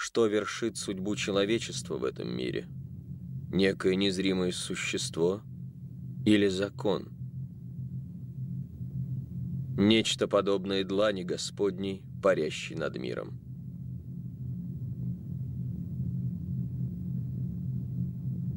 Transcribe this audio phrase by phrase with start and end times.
[0.00, 2.66] что вершит судьбу человечества в этом мире.
[3.52, 5.42] Некое незримое существо
[6.24, 7.10] или закон.
[9.76, 13.38] Нечто подобное длани Господней, парящей над миром.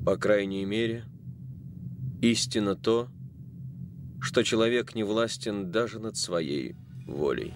[0.05, 1.03] По крайней мере,
[2.21, 3.09] истина то,
[4.21, 7.53] что человек не властен даже над своей волей.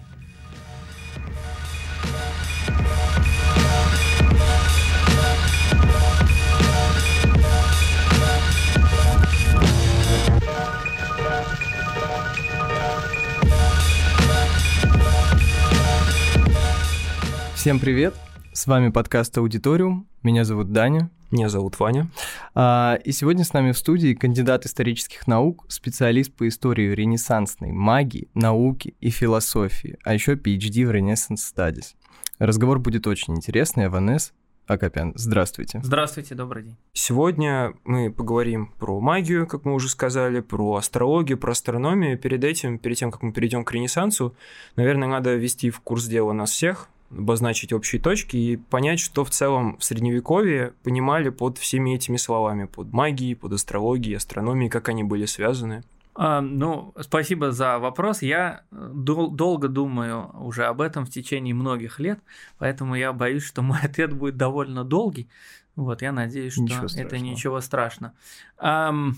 [17.68, 18.14] Всем привет!
[18.54, 20.08] С вами подкаст «Аудиториум».
[20.22, 21.10] Меня зовут Даня.
[21.30, 22.08] Меня зовут Ваня.
[22.54, 28.30] А, и сегодня с нами в студии кандидат исторических наук, специалист по истории ренессансной магии,
[28.32, 31.94] науки и философии, а еще PhD в Renaissance Studies.
[32.38, 33.84] Разговор будет очень интересный.
[33.84, 34.32] Аванес
[34.66, 35.82] Акопян, здравствуйте.
[35.82, 36.76] Здравствуйте, добрый день.
[36.94, 42.18] Сегодня мы поговорим про магию, как мы уже сказали, про астрологию, про астрономию.
[42.18, 44.34] Перед этим, перед тем, как мы перейдем к Ренессансу,
[44.76, 49.30] наверное, надо ввести в курс дела нас всех, обозначить общие точки и понять, что в
[49.30, 55.04] целом в Средневековье понимали под всеми этими словами, под магией, под астрологией, астрономией, как они
[55.04, 55.84] были связаны.
[56.20, 58.22] А, ну, спасибо за вопрос.
[58.22, 62.18] Я дол- долго думаю уже об этом в течение многих лет,
[62.58, 65.28] поэтому я боюсь, что мой ответ будет довольно долгий.
[65.76, 68.12] Вот, я надеюсь, что ничего это ничего страшного.
[68.58, 69.12] Um,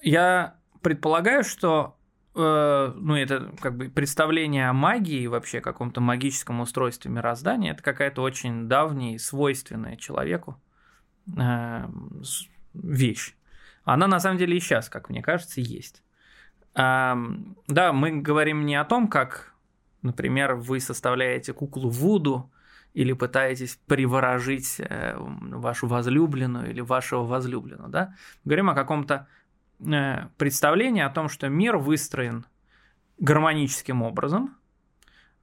[0.00, 1.97] я предполагаю, что
[2.38, 8.22] Э, ну, это как бы представление о магии, вообще каком-то магическом устройстве мироздания, это какая-то
[8.22, 10.60] очень давняя свойственная человеку
[11.36, 11.88] э,
[12.74, 13.34] вещь.
[13.82, 16.02] Она на самом деле и сейчас, как мне кажется, есть.
[16.74, 17.16] Да,
[17.92, 19.54] мы говорим не о том, как,
[20.02, 22.52] например, вы составляете куклу Вуду
[22.94, 28.14] или пытаетесь приворожить э, вашу возлюбленную или вашего возлюбленного, да?
[28.44, 29.47] Говорим о каком-то Э,
[29.78, 32.46] представление о том, что мир выстроен
[33.18, 34.56] гармоническим образом,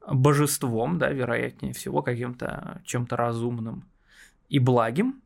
[0.08, 3.86] божеством, да, вероятнее всего, каким-то чем-то разумным
[4.50, 5.22] и благим.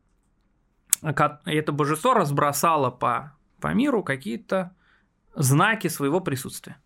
[1.02, 4.74] Это божество разбросало по, по миру какие-то
[5.34, 6.76] знаки своего присутствия.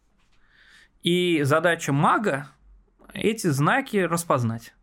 [1.02, 2.48] И задача мага
[3.12, 4.74] эти знаки распознать.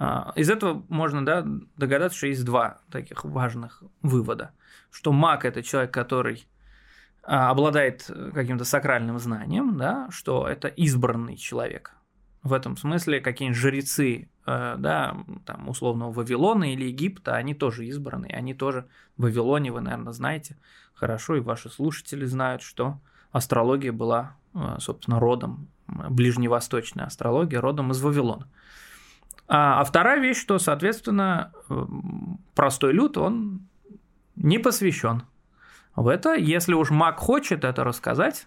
[0.00, 1.44] А, из этого можно да,
[1.76, 4.52] догадаться, что есть два таких важных вывода.
[4.92, 6.46] Что маг– это человек, который
[7.24, 11.94] а, обладает каким-то сакральным знанием, да, что это избранный человек.
[12.44, 18.32] В этом смысле какие-нибудь жрецы, э, да, там, условного Вавилона или Египта, они тоже избранные,
[18.32, 18.86] они тоже
[19.16, 20.56] в Вавилоне, вы, наверное, знаете
[20.94, 23.00] хорошо, и ваши слушатели знают, что
[23.32, 28.48] астрология была, э, собственно, родом, ближневосточная астрология родом из Вавилона.
[29.48, 31.52] А, а вторая вещь, что, соответственно,
[32.54, 33.66] простой люд, он
[34.36, 35.22] не посвящен
[35.96, 36.34] в это.
[36.34, 38.46] Если уж маг хочет это рассказать,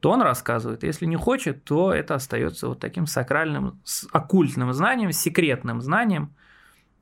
[0.00, 0.84] то он рассказывает.
[0.84, 3.80] Если не хочет, то это остается вот таким сакральным,
[4.12, 6.34] оккультным знанием, секретным знанием,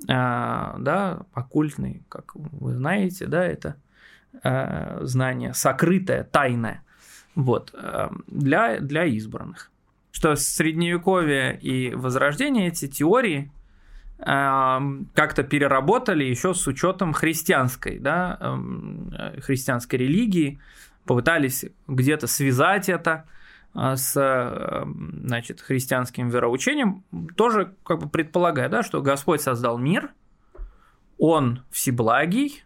[0.09, 3.77] а, да, оккультный, как вы знаете, да, это
[4.43, 6.83] а, знание сокрытое, тайное,
[7.35, 9.71] вот, а, для, для избранных
[10.16, 13.53] что средневековье и возрождение эти теории
[14.19, 14.78] э,
[15.15, 20.59] как-то переработали еще с учетом христианской, да, э, христианской религии,
[21.05, 23.26] попытались где-то связать это
[23.75, 24.87] э, с э,
[25.26, 27.05] значит, христианским вероучением,
[27.37, 30.15] тоже как бы предполагая, да, что Господь создал мир,
[31.19, 32.65] Он всеблагий,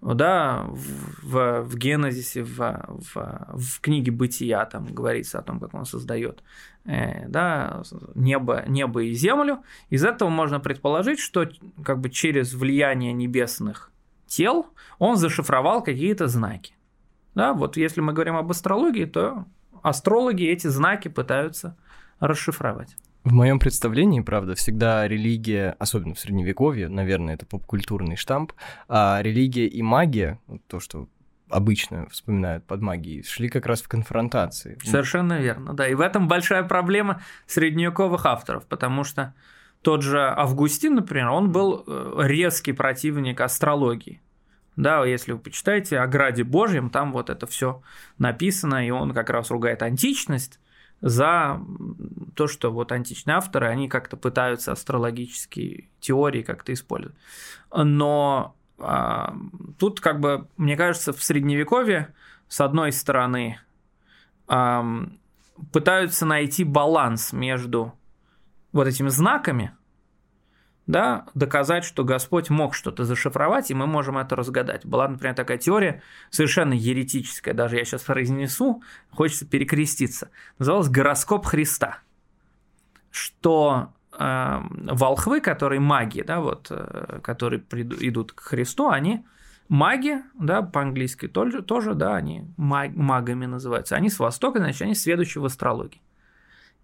[0.00, 5.86] да, в, в Генезисе, в, в, в книге Бытия там говорится о том, как он
[5.86, 6.42] создает
[6.84, 7.82] э, да,
[8.14, 9.64] небо, небо и землю.
[9.90, 11.48] Из этого можно предположить, что
[11.84, 13.90] как бы через влияние небесных
[14.26, 14.66] тел
[14.98, 16.74] он зашифровал какие-то знаки.
[17.34, 19.46] Да, вот если мы говорим об астрологии, то
[19.82, 21.76] астрологи эти знаки пытаются
[22.20, 22.96] расшифровать.
[23.28, 28.54] В моем представлении, правда, всегда религия, особенно в средневековье, наверное, это попкультурный штамп,
[28.88, 31.08] а религия и магия, то, что
[31.50, 34.78] обычно вспоминают под магией, шли как раз в конфронтации.
[34.82, 35.86] Совершенно верно, да.
[35.86, 39.34] И в этом большая проблема средневековых авторов, потому что
[39.82, 44.22] тот же Августин, например, он был э, резкий противник астрологии.
[44.76, 47.82] Да, если вы почитаете о Граде Божьем, там вот это все
[48.16, 50.58] написано, и он как раз ругает античность,
[51.00, 51.60] за
[52.34, 57.16] то, что вот античные авторы, они как-то пытаются астрологические теории как-то использовать.
[57.72, 59.34] Но а,
[59.78, 62.14] тут как бы, мне кажется, в средневековье,
[62.48, 63.60] с одной стороны,
[64.46, 64.84] а,
[65.72, 67.92] пытаются найти баланс между
[68.72, 69.72] вот этими знаками,
[70.88, 74.86] да, доказать, что Господь мог что-то зашифровать, и мы можем это разгадать.
[74.86, 80.30] Была, например, такая теория, совершенно еретическая, даже я сейчас произнесу, хочется перекреститься.
[80.58, 81.98] Называлась «Гороскоп Христа».
[83.10, 89.26] Что э, волхвы, которые маги, да, вот, э, которые приду, идут к Христу, они
[89.68, 93.94] маги, да, по-английски тоже, тоже, да, они маг, магами называются.
[93.94, 96.00] Они с Востока, значит, они следующие в астрологии.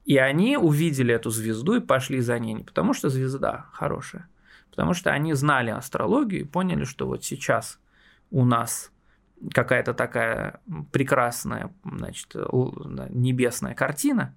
[0.04, 4.28] И они увидели эту звезду и пошли за ней не потому, что звезда хорошая,
[4.70, 7.80] потому что они знали астрологию и поняли, что вот сейчас
[8.30, 8.92] у нас
[9.52, 10.60] какая-то такая
[10.92, 14.34] прекрасная, значит, небесная картина,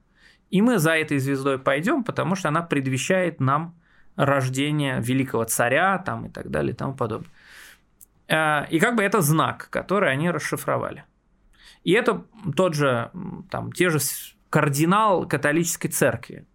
[0.50, 3.76] и мы за этой звездой пойдем, потому что она предвещает нам
[4.16, 7.30] рождение великого царя там, и так далее и тому подобное.
[8.28, 11.04] Э, и как бы это знак, который они расшифровали.
[11.84, 12.26] И это
[12.56, 13.12] тот же,
[13.50, 14.00] там, те же
[14.50, 16.46] кардинал католической церкви.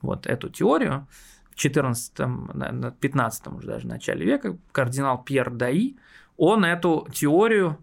[0.00, 1.06] Вот эту теорию
[1.50, 2.12] в 14
[3.00, 5.96] 15 уже даже начале века кардинал Пьер Даи,
[6.36, 7.78] он эту теорию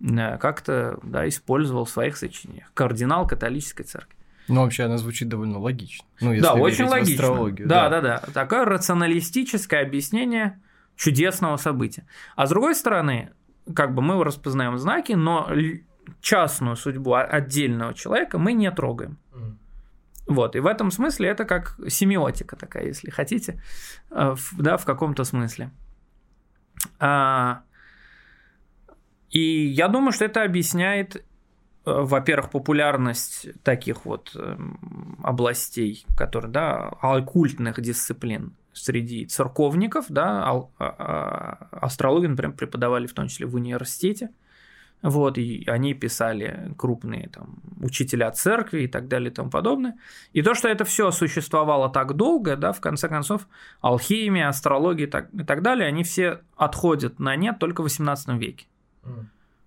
[0.00, 2.70] э, как-то да, использовал в своих сочинениях.
[2.74, 4.16] Кардинал католической церкви.
[4.48, 6.04] Ну, вообще она звучит довольно логично.
[6.20, 7.50] Ну, да, очень логично.
[7.66, 8.32] Да, да, да, да.
[8.32, 10.60] Такое рационалистическое объяснение
[10.96, 12.06] чудесного события.
[12.34, 13.30] А с другой стороны,
[13.74, 15.48] как бы мы распознаем знаки, но
[16.20, 19.18] частную судьбу отдельного человека мы не трогаем.
[19.32, 19.56] Mm.
[20.26, 23.60] Вот, и в этом смысле это как семиотика такая, если хотите,
[24.10, 25.70] э, да, в каком-то смысле.
[26.98, 27.62] А,
[29.30, 31.20] и я думаю, что это объясняет, э,
[31.84, 41.68] во-первых, популярность таких вот эм, областей, которые, да, оккультных дисциплин среди церковников, да, а, а,
[41.72, 44.30] астрологию, например, преподавали в том числе в университете,
[45.02, 49.98] вот, и они писали крупные там учителя церкви и так далее и тому подобное.
[50.32, 53.48] И то, что это все существовало так долго, да, в конце концов,
[53.80, 58.28] алхимия, астрология и так, и так далее, они все отходят на нет только в 18
[58.40, 58.66] веке.
[59.02, 59.24] Mm.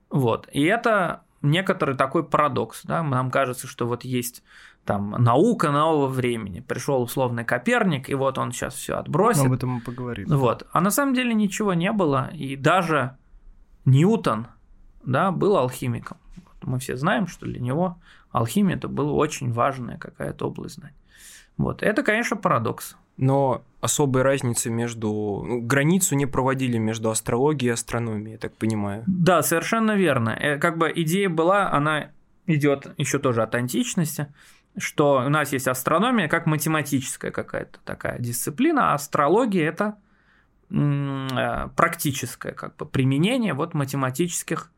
[0.10, 0.48] Вот.
[0.54, 2.84] И это некоторый такой парадокс.
[2.86, 3.04] Да?
[3.04, 4.44] Нам кажется, что вот есть
[4.86, 6.62] там наука нового времени.
[6.62, 9.44] Пришел условный Коперник, и вот он сейчас все отбросит.
[9.44, 10.28] Но об этом мы поговорим.
[10.30, 10.66] Вот.
[10.72, 12.30] А на самом деле ничего не было.
[12.34, 13.18] И даже
[13.86, 14.48] Ньютон,
[15.06, 16.18] да, был алхимиком.
[16.62, 17.98] Мы все знаем, что для него
[18.32, 20.96] алхимия это была очень важная какая-то область знаний.
[21.58, 21.84] Вот.
[21.84, 22.98] Это, конечно, парадокс.
[23.18, 25.44] Но особой разницы между...
[25.48, 29.04] Ну, границу не проводили между астрологией и астрономией, я так понимаю.
[29.08, 30.32] Да, совершенно верно.
[30.32, 32.10] Э, как бы идея была, она
[32.46, 34.28] идет еще тоже от античности,
[34.78, 39.96] что у нас есть астрономия как математическая какая-то такая дисциплина, а астрология это
[40.70, 44.72] э, практическое как бы применение вот математических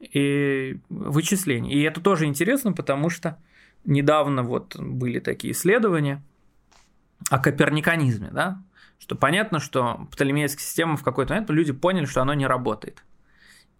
[0.00, 1.72] и вычислений.
[1.72, 3.38] И это тоже интересно, потому что
[3.84, 6.22] недавно вот были такие исследования
[7.30, 8.62] о коперниканизме, да,
[8.98, 13.04] что понятно, что птолемейская система в какой-то момент люди поняли, что оно не работает.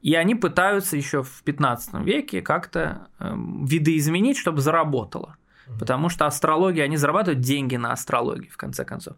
[0.01, 5.37] И они пытаются еще в 15 веке как-то э, видоизменить, чтобы заработало.
[5.79, 9.17] Потому что астрология, они зарабатывают деньги на астрологии, в конце концов.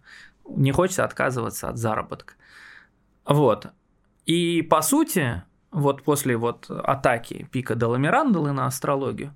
[0.48, 2.34] Не хочется отказываться от заработка.
[3.24, 3.68] Вот.
[4.26, 9.34] И по сути, вот после вот атаки пика Деламирандалы на астрологию,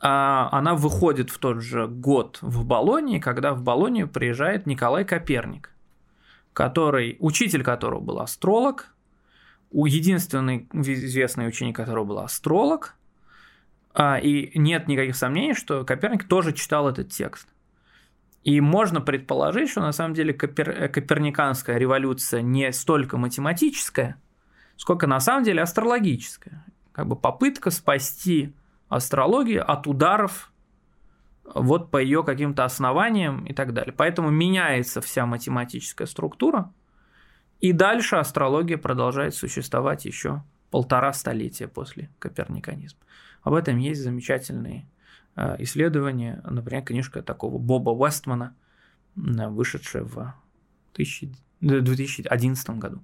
[0.00, 5.70] а, она выходит в тот же год в Болонии, когда в Болонию приезжает Николай Коперник,
[6.52, 8.94] который, учитель которого был астролог,
[9.72, 12.94] единственный известный ученик которого был астролог,
[13.92, 17.48] а, и нет никаких сомнений, что Коперник тоже читал этот текст.
[18.44, 20.88] И можно предположить, что на самом деле копер...
[20.88, 24.16] коперниканская революция не столько математическая,
[24.78, 26.64] сколько на самом деле астрологическая.
[26.92, 28.54] Как бы попытка спасти
[28.88, 30.50] астрологию от ударов
[31.44, 33.92] вот по ее каким-то основаниям и так далее.
[33.92, 36.72] Поэтому меняется вся математическая структура,
[37.60, 43.00] и дальше астрология продолжает существовать еще полтора столетия после коперниканизма.
[43.42, 44.86] Об этом есть замечательные
[45.34, 48.54] э, исследования, например, книжка такого Боба Уэстмана,
[49.16, 50.34] вышедшая в
[51.60, 53.00] 2011 году.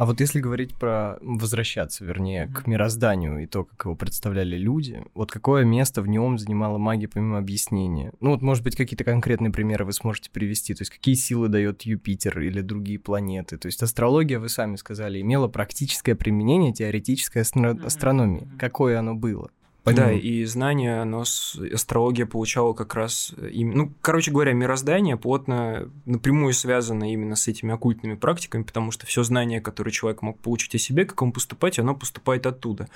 [0.00, 2.62] А вот если говорить про возвращаться, вернее, mm-hmm.
[2.62, 7.06] к мирозданию и то, как его представляли люди, вот какое место в нем занимала магия
[7.06, 8.10] помимо объяснения?
[8.18, 11.82] Ну вот, может быть, какие-то конкретные примеры вы сможете привести, то есть какие силы дает
[11.82, 13.58] Юпитер или другие планеты?
[13.58, 18.44] То есть астрология, вы сами сказали, имела практическое применение теоретической астро- астрономии.
[18.44, 18.58] Mm-hmm.
[18.58, 19.50] Какое оно было?
[19.82, 20.16] Понимаю.
[20.16, 21.58] Да, и знания, оно с...
[21.72, 23.32] астрология получала как раз...
[23.36, 23.70] Э, им...
[23.70, 29.22] Ну, короче говоря, мироздание плотно, напрямую связано именно с этими оккультными практиками, потому что все
[29.22, 32.88] знание, которое человек мог получить о себе, как ему поступать, оно поступает оттуда.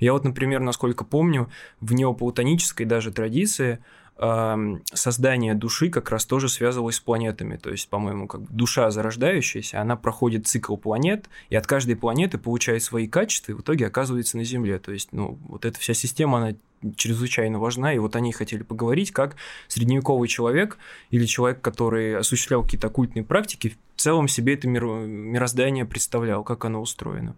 [0.00, 1.48] Я вот, например, насколько помню,
[1.80, 3.78] в неоплатонической даже традиции
[4.16, 7.56] создание души как раз тоже связывалось с планетами.
[7.56, 12.38] То есть, по-моему, как бы душа зарождающаяся, она проходит цикл планет, и от каждой планеты
[12.38, 14.78] получает свои качества, и в итоге оказывается на Земле.
[14.78, 16.54] То есть, ну, вот эта вся система, она
[16.96, 19.36] чрезвычайно важна, и вот они хотели поговорить, как
[19.68, 20.78] средневековый человек
[21.10, 26.80] или человек, который осуществлял какие-то оккультные практики, в целом себе это мироздание представлял, как оно
[26.80, 27.36] устроено.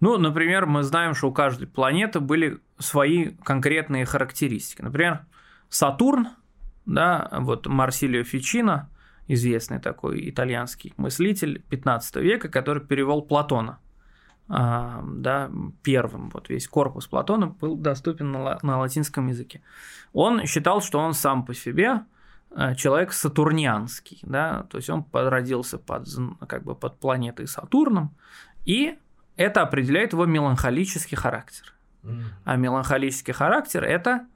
[0.00, 4.82] Ну, например, мы знаем, что у каждой планеты были свои конкретные характеристики.
[4.82, 5.24] Например,
[5.74, 6.28] Сатурн,
[6.86, 8.88] да, вот Марсилио Фичино,
[9.26, 13.80] известный такой итальянский мыслитель 15 века, который перевел Платона.
[14.48, 15.50] А, да,
[15.82, 19.62] первым, вот весь корпус Платона был доступен на, на латинском языке.
[20.12, 22.04] Он считал, что он сам по себе
[22.54, 26.06] а, человек сатурнианский, да, то есть он родился под,
[26.46, 28.14] как бы под планетой Сатурном,
[28.64, 28.96] и
[29.34, 31.74] это определяет его меланхолический характер.
[32.44, 34.28] А меланхолический характер– это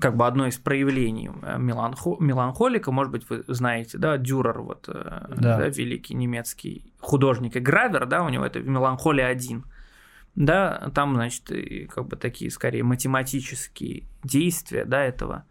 [0.00, 4.88] как бы одно из проявлений э, меланхо- меланхолика, может быть, вы знаете, да, Дюрер, вот,
[4.88, 5.58] э, да.
[5.58, 9.64] Да, великий немецкий художник и гравер, да, у него это меланхолия один,
[10.34, 11.50] да, там, значит,
[11.90, 15.44] как бы такие, скорее, математические действия, да, этого,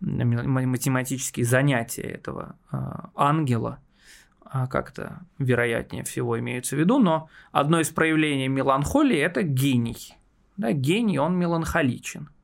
[0.00, 2.76] математические занятия этого э,
[3.14, 3.78] ангела,
[4.44, 10.16] а как-то вероятнее всего имеются в виду, но одно из проявлений меланхолии– это гений,
[10.56, 12.28] да, гений, он меланхоличен–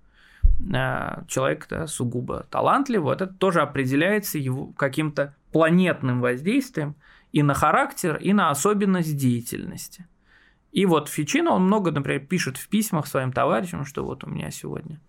[1.29, 6.97] человек да, сугубо талантливый, это тоже определяется его каким-то планетным воздействием
[7.33, 10.07] и на характер, и на особенность деятельности.
[10.73, 14.51] И вот Фичино, он много, например, пишет в письмах своим товарищам, что вот у меня
[14.51, 15.01] сегодня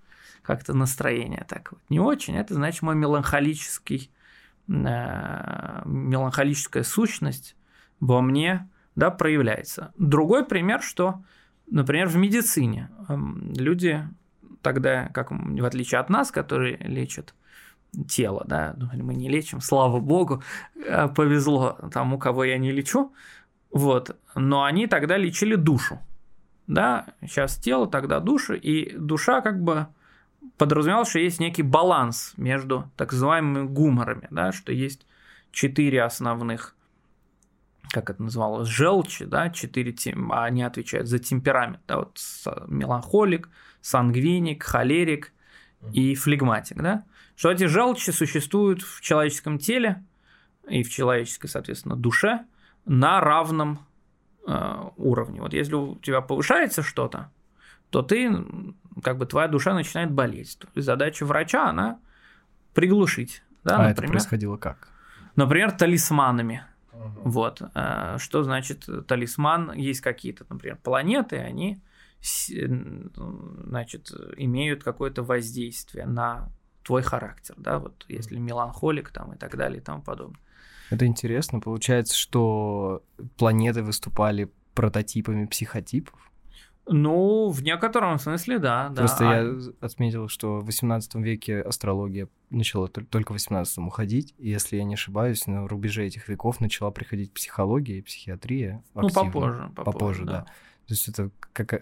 [0.41, 4.09] как-то настроение так вот не очень, это значит мой меланхолический,
[4.67, 7.55] э, меланхолическая сущность
[7.99, 9.93] во мне да, проявляется.
[9.97, 11.23] Другой пример, что,
[11.69, 14.07] например, в медицине эм, люди
[14.61, 17.33] тогда, как в отличие от нас, которые лечат
[18.07, 20.43] тело, да, мы не лечим, слава богу,
[20.75, 23.13] э, повезло тому, кого я не лечу,
[23.71, 25.99] вот, но они тогда лечили душу,
[26.67, 29.87] да, сейчас тело, тогда душа, и душа как бы
[30.57, 35.05] подразумевал, что есть некий баланс между так называемыми гуморами, да, что есть
[35.51, 36.75] четыре основных
[37.91, 42.19] как это называлось, желчи, да, четыре тем, они отвечают за темперамент, да, вот
[42.67, 43.49] меланхолик,
[43.81, 45.31] сангвиник, холерик
[45.93, 47.03] и флегматик, да,
[47.35, 50.03] что эти желчи существуют в человеческом теле
[50.67, 52.45] и в человеческой, соответственно, душе
[52.85, 53.79] на равном
[54.47, 55.41] э, уровне.
[55.41, 57.31] Вот если у тебя повышается что-то,
[57.89, 58.29] то ты,
[59.03, 60.57] как бы твоя душа начинает болеть.
[60.59, 61.99] То задача врача, она
[62.73, 63.43] приглушить.
[63.63, 64.89] Да, а например, это происходило как?
[65.35, 66.63] Например, талисманами.
[66.91, 67.29] Угу.
[67.29, 67.61] Вот.
[67.73, 69.71] Э, что значит талисман?
[69.73, 71.79] Есть какие-то, например, планеты, они
[72.21, 76.51] значит, имеют какое-то воздействие на
[76.83, 80.39] твой характер, да, вот если меланхолик там и так далее и тому подобное.
[80.89, 81.59] Это интересно.
[81.59, 83.03] Получается, что
[83.37, 86.15] планеты выступали прототипами психотипов?
[86.91, 88.91] Ну, в некотором смысле, да.
[88.95, 89.37] Просто да.
[89.37, 94.83] я отметил, что в 18 веке астрология начала только в 18 уходить, и если я
[94.83, 98.83] не ошибаюсь, на рубеже этих веков начала приходить психология и психиатрия.
[98.95, 99.69] Ну, попозже.
[99.75, 100.31] Попозже, попозже да.
[100.31, 100.45] да.
[100.89, 101.29] То есть это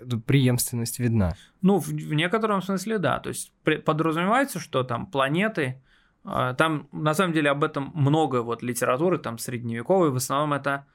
[0.09, 1.37] тут преемственность видна.
[1.61, 3.19] Ну, в, в некотором смысле, да.
[3.19, 3.53] То есть
[3.85, 5.81] подразумевается, что там планеты,
[6.25, 10.85] а, там на самом деле об этом много вот литературы, там средневековой, в основном это,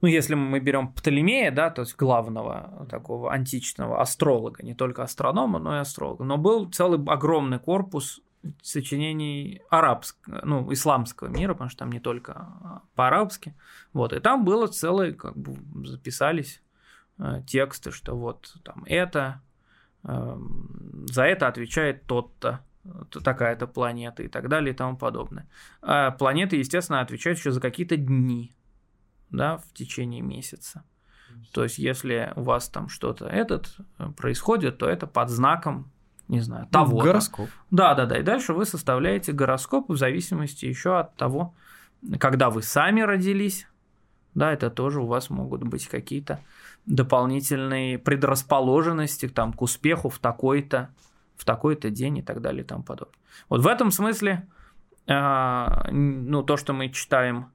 [0.00, 5.58] ну, если мы берем Птолемея, да, то есть главного такого античного астролога, не только астронома,
[5.58, 8.20] но и астролога, но был целый огромный корпус
[8.62, 13.56] сочинений арабского, ну, исламского мира, потому что там не только по-арабски,
[13.92, 16.65] вот, и там было целое, как бы записались Э,
[17.46, 19.40] тексты, что вот там это,
[20.04, 22.64] эм, за это отвечает тот-то,
[23.10, 25.48] такая-то планета и так далее и тому подобное.
[25.82, 28.54] А планеты, естественно, отвечают еще за какие-то дни,
[29.30, 30.84] да, в течение месяца.
[31.52, 35.90] То есть, если у вас там что-то этот э, происходит, то это под знаком,
[36.28, 37.00] не знаю, ну, того.
[37.00, 37.48] Гороскоп.
[37.70, 38.18] Да, да, да.
[38.18, 41.54] И дальше вы составляете гороскоп в зависимости еще от того,
[42.18, 43.66] когда вы сами родились.
[44.34, 46.40] Да, это тоже у вас могут быть какие-то
[46.86, 50.90] дополнительные предрасположенности там, к успеху в такой-то
[51.36, 53.18] в такой-то день и так далее и тому подобное.
[53.48, 54.48] Вот в этом смысле,
[55.06, 57.50] э, ну, то, что мы читаем,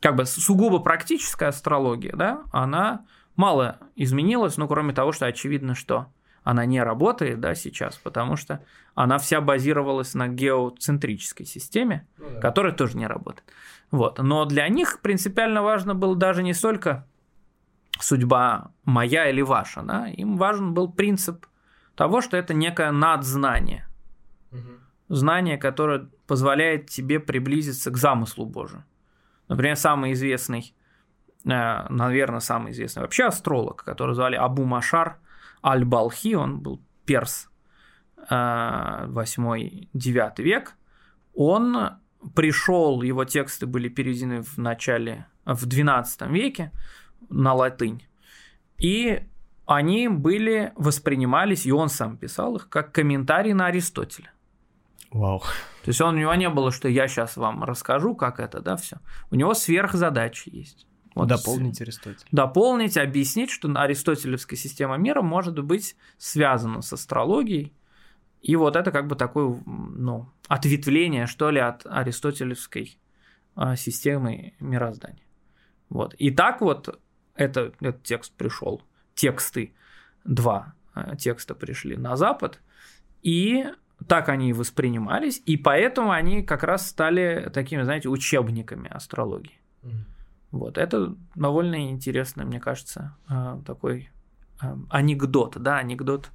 [0.00, 3.06] как бы сугубо практическая астрология, да, она
[3.36, 6.06] мало изменилась, ну, кроме того, что очевидно, что
[6.42, 12.40] она не работает, да, сейчас, потому что она вся базировалась на геоцентрической системе, ну, да.
[12.40, 13.44] которая тоже не работает.
[13.90, 14.18] Вот.
[14.18, 17.06] Но для них принципиально важно было даже не столько
[18.02, 21.46] судьба моя или ваша, да, им важен был принцип
[21.94, 23.86] того, что это некое надзнание.
[24.52, 24.80] Угу.
[25.10, 28.84] знание, которое позволяет тебе приблизиться к замыслу Божию.
[29.48, 30.74] Например, самый известный,
[31.44, 35.18] э, наверное, самый известный вообще астролог, который звали Абу Машар
[35.64, 37.48] Аль-Балхи, он был перс
[38.28, 40.76] 8-9 э, век,
[41.34, 41.76] он
[42.34, 46.70] пришел, его тексты были переведены в начале, в 12 веке
[47.28, 48.02] на латынь,
[48.78, 49.22] и
[49.66, 54.32] они были, воспринимались, и он сам писал их, как комментарий на Аристотеля.
[55.12, 55.40] Вау.
[55.82, 58.76] То есть он, у него не было, что я сейчас вам расскажу, как это, да,
[58.76, 58.98] все.
[59.30, 60.86] У него сверхзадачи есть.
[61.14, 62.28] Вот дополнить Аристотеля.
[62.30, 67.72] Дополнить, объяснить, что аристотелевская система мира может быть связана с астрологией.
[68.40, 72.98] И вот это как бы такое, ну, ответвление, что ли, от аристотелевской
[73.54, 75.24] а, системы мироздания.
[75.88, 76.14] Вот.
[76.14, 77.00] И так вот
[77.40, 78.82] это, этот текст пришел,
[79.14, 79.72] тексты,
[80.24, 82.60] два а, текста пришли на Запад,
[83.22, 83.66] и
[84.06, 89.60] так они воспринимались, и поэтому они как раз стали такими, знаете, учебниками астрологии.
[89.82, 89.90] Mm.
[90.52, 94.10] Вот, это довольно интересный, мне кажется, а, такой
[94.60, 96.30] а, анекдот, да, анекдот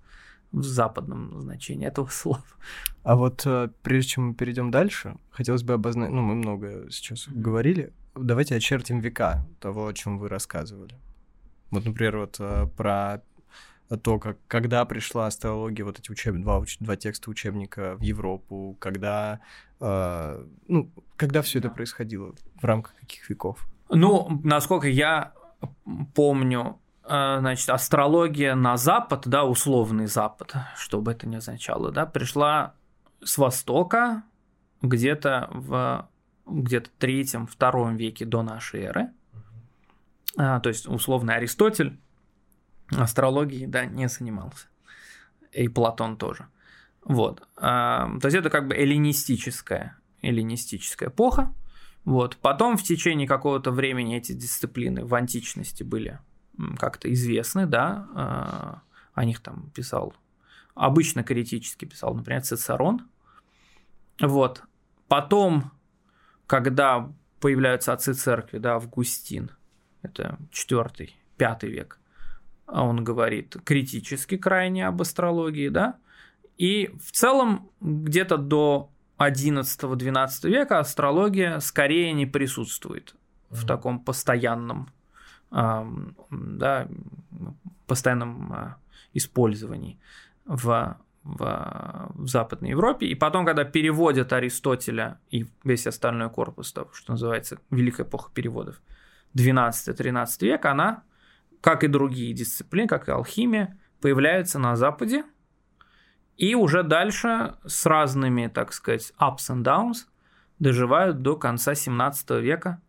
[0.51, 2.43] в западном значении этого слова.
[3.03, 7.27] А вот э, прежде чем мы перейдем дальше, хотелось бы обозначить, ну, мы много сейчас
[7.27, 7.39] mm-hmm.
[7.41, 10.95] говорили, давайте очертим века того, о чем вы рассказывали.
[11.71, 13.21] Вот, например, вот э, про
[14.01, 16.35] то, как, когда пришла астрология, вот эти учеб...
[16.35, 19.39] два, два текста учебника в Европу, когда,
[19.79, 23.67] э, ну, когда все это происходило, в рамках каких веков?
[23.89, 25.33] Ну, насколько я
[26.13, 32.05] помню, э, значит, астрология на Запад, да, условный Запад, что бы это ни означало, да,
[32.05, 32.73] пришла
[33.23, 34.23] с Востока
[34.81, 36.09] где-то в
[36.45, 39.09] где-то третьем-втором веке до нашей эры.
[40.37, 41.99] А, то есть, условный Аристотель
[42.89, 44.67] астрологией, да, не занимался.
[45.51, 46.47] И Платон тоже.
[47.03, 47.47] Вот.
[47.55, 51.53] А, то есть это как бы эллинистическая, эллинистическая эпоха.
[52.03, 52.37] Вот.
[52.37, 56.19] Потом в течение какого-то времени эти дисциплины в античности были
[56.77, 58.81] как-то известны, да, а,
[59.13, 60.13] о них там писал,
[60.73, 63.07] обычно критически писал, например, Цицерон.
[64.19, 64.63] Вот.
[65.07, 65.71] Потом,
[66.47, 69.51] когда появляются отцы церкви, да, Августин,
[70.01, 71.99] это 4-5 век,
[72.67, 75.97] он говорит критически крайне об астрологии, да,
[76.57, 83.55] и в целом где-то до 11-12 века астрология скорее не присутствует mm-hmm.
[83.55, 84.89] в таком постоянном,
[85.51, 85.85] э,
[86.31, 86.87] да,
[87.87, 88.75] постоянном э,
[89.13, 89.97] использовании
[90.45, 93.07] в, в, в Западной Европе.
[93.07, 98.81] И потом, когда переводят Аристотеля и весь остальной корпус, того, что называется Великая эпоха переводов,
[99.35, 101.03] 12-13 век, она
[101.61, 105.23] как и другие дисциплины, как и алхимия, появляются на Западе,
[106.37, 110.05] и уже дальше с разными, так сказать, ups and downs
[110.59, 112.81] доживают до конца 17 века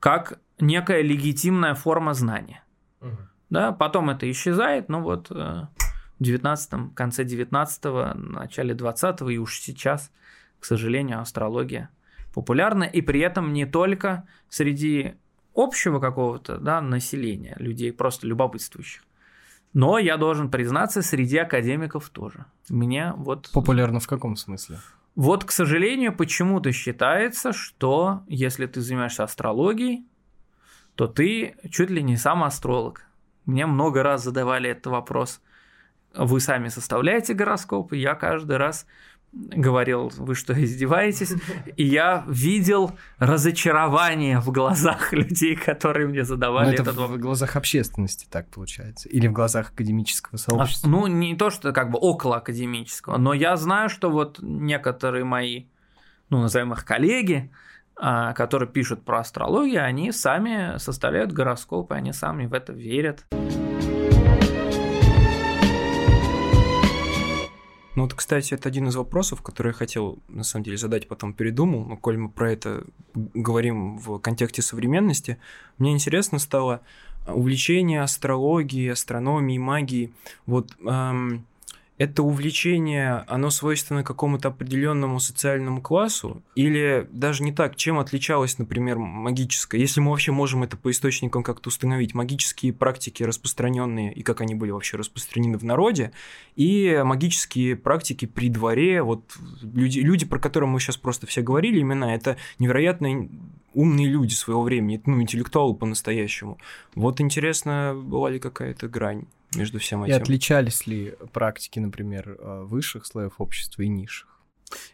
[0.00, 2.64] как некая легитимная форма знания.
[3.02, 3.16] Угу.
[3.50, 5.64] Да, потом это исчезает, но вот э,
[6.18, 10.10] 19 конце 19 начале 20 и уж сейчас,
[10.60, 11.90] к сожалению, астрология
[12.32, 15.14] популярна, и при этом не только среди
[15.54, 19.02] общего какого-то да, населения, людей просто любопытствующих.
[19.72, 22.46] Но я должен признаться, среди академиков тоже.
[22.68, 23.50] Мне вот...
[23.52, 24.78] Популярно в каком смысле?
[25.14, 30.06] Вот, к сожалению, почему-то считается, что если ты занимаешься астрологией,
[30.94, 33.06] то ты чуть ли не сам астролог.
[33.46, 35.40] Мне много раз задавали этот вопрос.
[36.16, 38.86] Вы сами составляете гороскопы, я каждый раз
[39.32, 41.34] говорил, вы что, издеваетесь?
[41.76, 47.18] И я видел разочарование в глазах людей, которые мне задавали Но это этот вопрос.
[47.18, 49.08] в глазах общественности так получается?
[49.08, 50.88] Или в глазах академического сообщества?
[50.88, 55.24] А, ну, не то, что как бы около академического, но я знаю, что вот некоторые
[55.24, 55.66] мои,
[56.30, 57.52] ну, назовем их коллеги,
[57.96, 63.24] а, которые пишут про астрологию, они сами составляют гороскопы, они сами в это верят.
[67.96, 71.32] Ну вот, кстати, это один из вопросов, который я хотел, на самом деле, задать, потом
[71.32, 75.38] передумал, но коль мы про это говорим в контексте современности,
[75.78, 76.82] мне интересно стало
[77.26, 80.12] увлечение астрологией, астрономией, магией.
[80.44, 81.46] Вот эм,
[81.98, 86.42] это увлечение, оно свойственно какому-то определенному социальному классу?
[86.54, 89.78] Или даже не так, чем отличалось, например, магическое?
[89.78, 94.54] Если мы вообще можем это по источникам как-то установить, магические практики распространенные и как они
[94.54, 96.12] были вообще распространены в народе,
[96.54, 99.22] и магические практики при дворе, вот
[99.62, 103.28] люди, люди про которые мы сейчас просто все говорили, именно это невероятно
[103.76, 106.58] умные люди своего времени, ну, интеллектуалы по-настоящему.
[106.94, 109.26] Вот интересно, была ли какая-то грань?
[109.54, 110.12] между всем этим.
[110.12, 114.28] И отличались ли практики, например, э, высших слоев общества и низших?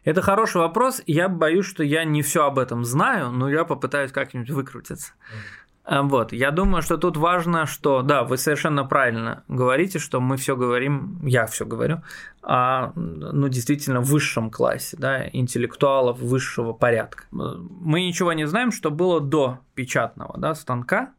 [0.04, 1.02] Это хороший вопрос.
[1.06, 5.12] Я боюсь, что я не все об этом знаю, но я попытаюсь как-нибудь выкрутиться.
[5.12, 10.36] А, вот, я думаю, что тут важно, что, да, вы совершенно правильно говорите, что мы
[10.36, 12.02] все говорим, я все говорю,
[12.40, 17.24] о, ну, действительно, высшем классе, да, интеллектуалов высшего порядка.
[17.30, 21.12] Мы ничего не знаем, что было до печатного, да, станка,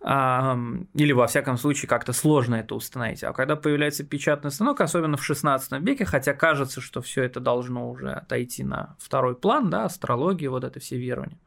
[0.00, 3.24] или во всяком случае как-то сложно это установить.
[3.24, 7.90] А когда появляется печатный станок, особенно в 16 веке, хотя кажется, что все это должно
[7.90, 11.38] уже отойти на второй план, да, астрология, вот это все верования.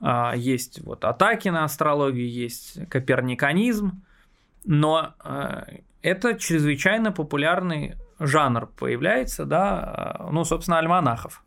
[0.00, 4.02] А, есть вот атаки на астрологию, есть коперниканизм,
[4.64, 5.66] но а,
[6.02, 11.44] это чрезвычайно популярный жанр появляется, да, а, ну, собственно, альманахов.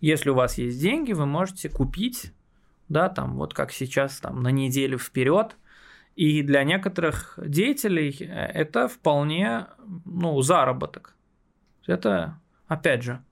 [0.00, 2.32] Если у вас есть деньги, вы можете купить
[2.92, 5.56] да, там вот как сейчас, там на неделю вперед.
[6.14, 9.66] И для некоторых деятелей э, это вполне,
[10.04, 11.14] ну, заработок.
[11.86, 13.24] Это, опять же,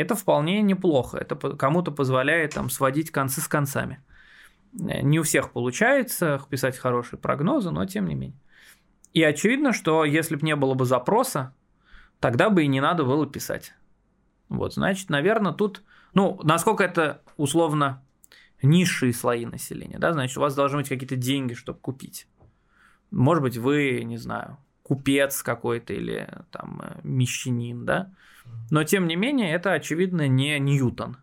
[0.00, 1.18] это вполне неплохо.
[1.18, 4.02] Это кому-то позволяет там сводить концы с концами.
[4.78, 8.38] Э, не у всех получается писать хорошие прогнозы, но тем не менее.
[9.12, 11.54] И очевидно, что если бы не было бы запроса,
[12.20, 13.74] тогда бы и не надо было писать.
[14.48, 15.82] Вот, значит, наверное, тут,
[16.14, 18.02] ну, насколько это условно
[18.62, 22.26] низшие слои населения, да, значит, у вас должны быть какие-то деньги, чтобы купить.
[23.10, 28.10] Может быть, вы, не знаю, купец какой-то или там э, мещанин, да,
[28.70, 31.16] но тем не менее это, очевидно, не Ньютон,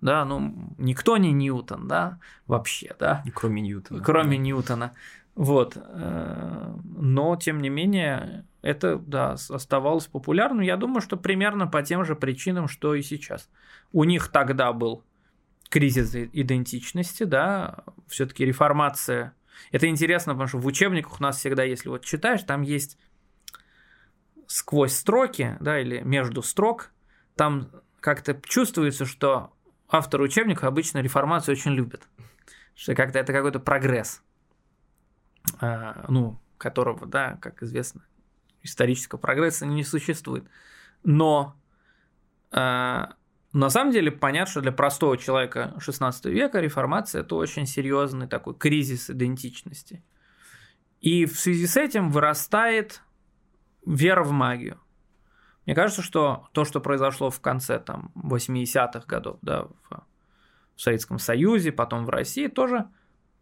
[0.00, 3.24] да, ну, никто не Ньютон, да, вообще, да.
[3.34, 4.02] Кроме Ньютона.
[4.02, 4.92] Кроме Ньютона.
[5.34, 5.76] Вот.
[5.76, 10.60] Э, но, тем не менее, это, да, оставалось популярным.
[10.60, 13.48] Я думаю, что примерно по тем же причинам, что и сейчас.
[13.92, 15.04] У них тогда был
[15.70, 19.34] кризис идентичности, да, все-таки реформация.
[19.70, 22.98] Это интересно, потому что в учебниках у нас всегда, если вот читаешь, там есть
[24.46, 26.90] сквозь строки, да, или между строк,
[27.36, 29.52] там как-то чувствуется, что
[29.88, 32.06] автор учебника обычно реформацию очень любит.
[32.74, 34.22] Что как-то это какой-то прогресс,
[35.60, 38.04] а, ну, которого, да, как известно,
[38.62, 40.44] исторического прогресса не существует.
[41.04, 41.56] Но
[42.50, 43.14] а,
[43.54, 48.56] на самом деле понятно, что для простого человека 16 века реформация– это очень серьезный такой
[48.56, 50.04] кризис идентичности.
[51.00, 53.02] И в связи с этим вырастает
[53.86, 54.80] вера в магию.
[55.66, 60.04] Мне кажется, что то, что произошло в конце там, 80-х годов да, в,
[60.74, 62.88] в Советском Союзе, потом в России, тоже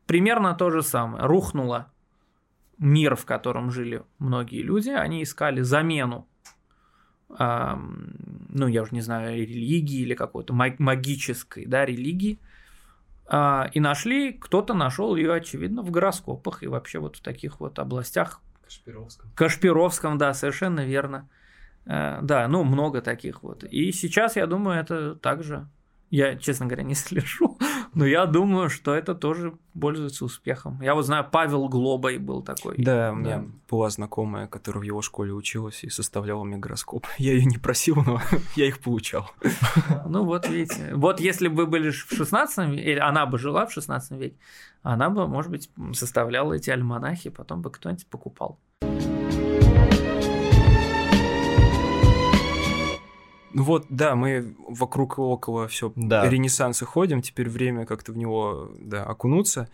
[0.07, 1.25] примерно то же самое.
[1.25, 1.91] Рухнуло
[2.77, 6.29] мир, в котором жили многие люди, они искали замену
[7.39, 12.39] ну, я уже не знаю, религии или какой-то магической, да, религии,
[13.27, 17.79] а, и нашли, кто-то нашел ее, очевидно, в гороскопах и вообще вот в таких вот
[17.79, 18.41] областях.
[18.63, 19.31] Кашпировском.
[19.35, 21.29] Кашпировском, да, совершенно верно.
[21.87, 23.65] Э, да, ну, много таких вот.
[23.65, 25.67] И сейчас, я думаю, это также
[26.13, 27.59] я, честно говоря, не слежу,
[27.95, 30.81] но я думаю, что это тоже пользуется успехом.
[30.83, 32.77] Я вот знаю, Павел Глобой был такой.
[32.77, 33.45] Да, у меня да.
[33.69, 37.07] была знакомая, которая в его школе училась и составляла мне гороскоп.
[37.19, 38.21] Я ее не просил, но
[38.57, 39.31] я их получал.
[40.07, 40.95] Ну вот, видите.
[40.95, 44.37] Вот если бы были в 16 веке, или она бы жила в 16 веке,
[44.83, 48.59] она бы, может быть, составляла эти альманахи, потом бы кто-нибудь покупал.
[53.55, 56.29] Ну вот, да, мы вокруг и около все да.
[56.29, 59.69] Ренессанса ходим, теперь время как-то в него да, окунуться.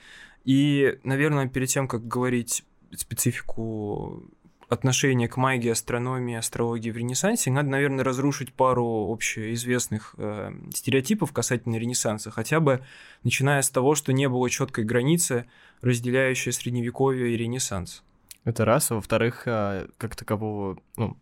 [0.45, 2.65] И, наверное, перед тем, как говорить
[2.97, 4.23] специфику
[4.69, 11.77] отношения к магии, астрономии, астрологии в Ренессансе, надо, наверное, разрушить пару общеизвестных э, стереотипов касательно
[11.77, 12.85] Ренессанса, хотя бы
[13.25, 15.47] начиная с того, что не было четкой границы,
[15.81, 18.03] разделяющей Средневековье и Ренессанс.
[18.45, 21.17] Это раз, а во-вторых, а, как такового, ну,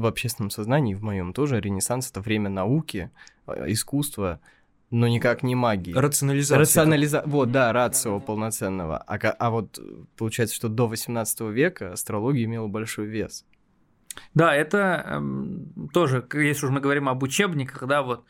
[0.00, 3.10] в общественном сознании, в моем тоже, Ренессанс это время науки,
[3.46, 4.40] а, искусства,
[4.90, 5.92] но никак не магии.
[5.92, 6.58] Рационализация.
[6.58, 7.22] Рационализа...
[7.26, 8.98] Вот, да, рацио полноценного.
[8.98, 9.78] А, а вот
[10.16, 13.46] получается, что до 18 века астрология имела большой вес.
[14.34, 18.24] Да, это э, тоже, если уж мы говорим об учебниках, да, вот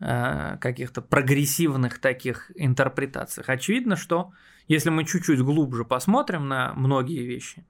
[0.00, 3.48] э, каких-то прогрессивных таких интерпретациях.
[3.48, 4.32] Очевидно, что
[4.66, 7.64] если мы чуть-чуть глубже посмотрим на многие вещи,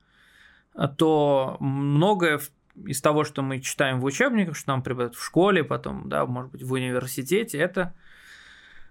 [0.96, 2.40] то многое
[2.86, 6.52] из того, что мы читаем в учебниках, что нам преподают в школе, потом, да, может
[6.52, 7.94] быть, в университете, это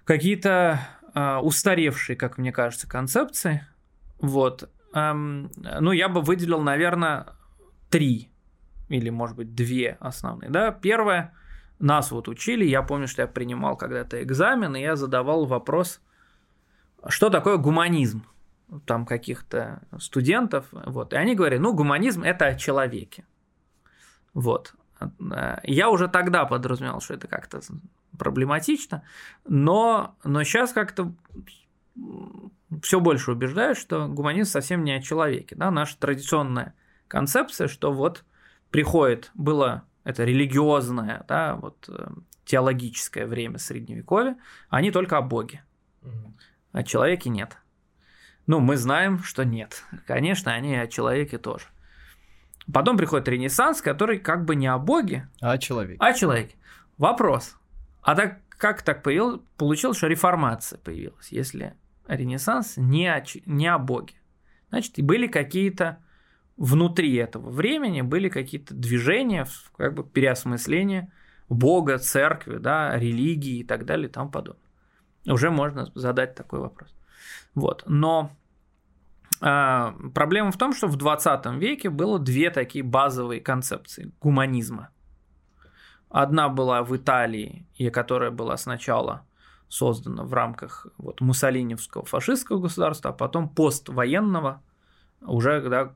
[0.06, 0.80] какие-то
[1.14, 3.66] э, устаревшие, как мне кажется, концепции.
[4.20, 4.70] Вот.
[4.94, 7.28] Эм, ну, я бы выделил, наверное,
[7.90, 8.32] три
[8.90, 10.50] или, может быть, две основные.
[10.50, 10.72] Да?
[10.72, 11.34] Первое,
[11.80, 16.02] нас вот учили, я помню, что я принимал когда-то экзамен, и я задавал вопрос,
[17.08, 18.26] что такое гуманизм?
[18.86, 23.26] Там каких-то студентов, вот, и они говорят, ну, гуманизм– это о человеке.
[24.40, 24.74] Вот.
[25.64, 27.60] Я уже тогда подразумевал, что это как-то
[28.18, 29.04] проблематично,
[29.46, 31.14] но, но сейчас как-то
[32.82, 35.56] все больше убеждаюсь, что гуманизм совсем не о человеке.
[35.58, 35.72] Да?
[35.72, 36.74] Наша традиционная
[37.10, 38.24] концепция, что вот
[38.72, 42.08] приходит, было это религиозное, да, вот э,
[42.46, 44.38] теологическое время Средневековья,
[44.70, 45.66] они только о Боге.
[46.72, 47.58] О человеке нет.
[48.48, 49.84] Ну, мы знаем, что нет.
[50.08, 51.66] Конечно, они о человеке тоже.
[52.74, 55.98] Потом приходит Ренессанс, который как бы не о Боге, а о человеке.
[56.00, 56.56] А о человеке.
[56.98, 57.56] Вопрос.
[58.02, 59.42] А так как так появилось?
[59.58, 61.76] Получилось, что реформация появилась, если
[62.08, 64.16] Ренессанс не о, не о Боге.
[64.70, 66.00] Значит, и были какие-то
[66.60, 71.12] внутри этого времени были какие-то движения, как бы переосмысление
[71.48, 74.62] Бога, церкви, да, религии и так далее и тому подобное.
[75.26, 76.94] Уже можно задать такой вопрос.
[77.56, 77.84] Вот.
[77.88, 78.32] Но
[79.40, 84.90] проблема в том, что в 20 веке было две такие базовые концепции гуманизма.
[86.10, 89.26] Одна была в Италии, и которая была сначала
[89.68, 94.64] создана в рамках вот, муссолиневского фашистского государства, а потом поствоенного,
[95.22, 95.94] уже когда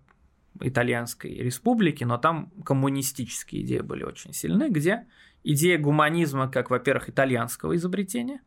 [0.61, 5.07] итальянской республики, но там коммунистические идеи были очень сильны, где
[5.43, 8.41] идея гуманизма как, во-первых, итальянского изобретения,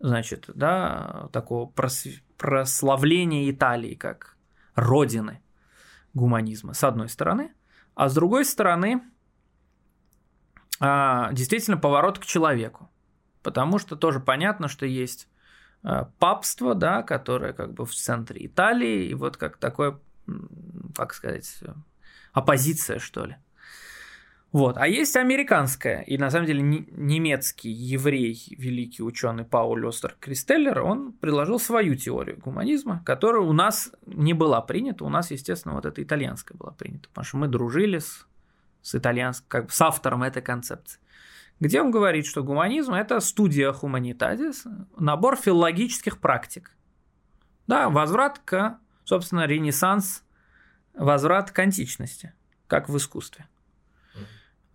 [0.00, 4.36] значит, да, такого прос- прославления Италии как
[4.74, 5.42] родины
[6.14, 7.52] гуманизма, с одной стороны,
[7.94, 9.02] а с другой стороны,
[10.80, 12.90] а, действительно поворот к человеку,
[13.42, 15.28] потому что тоже понятно, что есть
[15.82, 20.00] а, папство, да, которое как бы в центре Италии, и вот как такое
[20.94, 21.62] как сказать,
[22.32, 23.36] оппозиция, что ли.
[24.50, 24.78] Вот.
[24.78, 31.12] А есть американская, и на самом деле немецкий еврей, великий ученый Пауль Остер Кристеллер, он
[31.12, 36.02] предложил свою теорию гуманизма, которая у нас не была принята, у нас, естественно, вот эта
[36.02, 38.26] итальянская была принята, потому что мы дружили с,
[38.80, 40.98] с итальянским, как бы с автором этой концепции.
[41.60, 44.64] Где он говорит, что гуманизм– это студия хуманитадис,
[44.96, 46.70] набор филологических практик.
[47.66, 50.22] Да, возврат к собственно, ренессанс,
[50.92, 52.34] возврат к античности,
[52.66, 53.46] как в искусстве.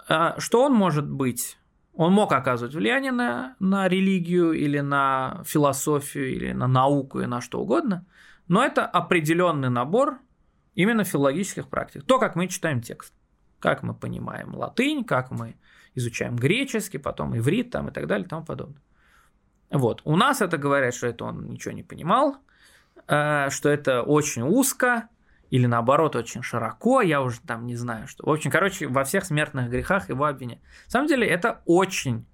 [0.08, 1.58] А что он может быть?
[1.94, 7.39] Он мог оказывать влияние на, на религию или на философию или на науку и на
[7.39, 8.06] что угодно,
[8.48, 10.20] но это определенный набор
[10.74, 12.04] именно филологических практик.
[12.04, 13.13] То, как мы читаем текст,
[13.60, 15.56] как мы понимаем латынь, как мы
[15.94, 18.82] изучаем греческий, потом иврит там, и так далее и тому подобное.
[19.70, 20.02] Вот.
[20.04, 22.38] У нас это говорят, что это он ничего не понимал,
[23.08, 25.10] Э, что это очень узко
[25.54, 28.26] или наоборот очень широко, я уже там не знаю что.
[28.26, 30.63] В общем, короче, во всех смертных грехах его обвиняют.
[30.86, 32.26] На самом деле это очень,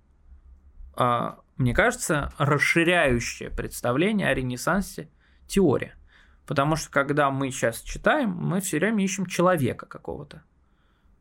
[0.98, 5.10] э, мне кажется, расширяющее представление о Ренессансе
[5.48, 5.98] теория.
[6.46, 10.44] Потому что когда мы сейчас читаем, мы все время ищем человека какого-то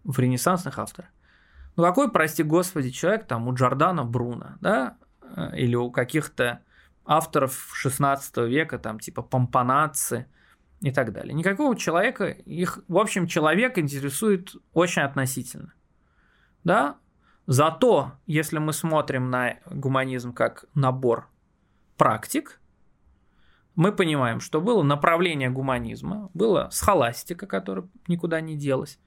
[0.04, 1.10] в ренессансных авторах.
[1.74, 4.98] Ну какой, прости господи, человек там у Джордана Бруно, да,
[5.34, 6.60] э, или у каких-то
[7.04, 10.28] авторов 16 века, там типа Помпанаци
[10.80, 11.34] и так далее.
[11.34, 15.72] Никакого человека, их, в общем, человек интересует очень относительно.
[16.64, 16.96] Да?
[17.46, 21.28] Зато, если мы смотрим на гуманизм как набор
[21.96, 22.60] практик,
[23.74, 28.98] мы понимаем, что было направление гуманизма, было схоластика, которая никуда не делась,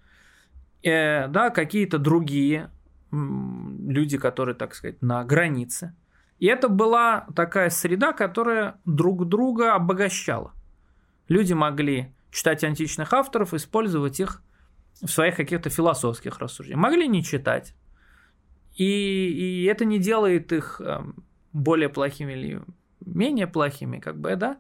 [0.81, 2.71] э, да, какие-то другие
[3.11, 5.95] люди, которые, так сказать, на границе–
[6.41, 10.53] и это была такая среда, которая друг друга обогащала.
[11.31, 14.41] Люди могли читать античных авторов, использовать их
[15.01, 16.83] в своих каких-то философских рассуждениях.
[16.83, 17.73] Могли не читать.
[18.75, 22.61] И, и это не делает их эм, более плохими или
[23.05, 24.59] менее плохими, как бы, да.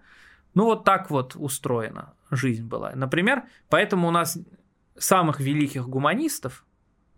[0.53, 2.93] Ну, вот так вот устроена жизнь была.
[2.95, 4.39] Например, поэтому у нас
[4.97, 6.65] самых великих гуманистов,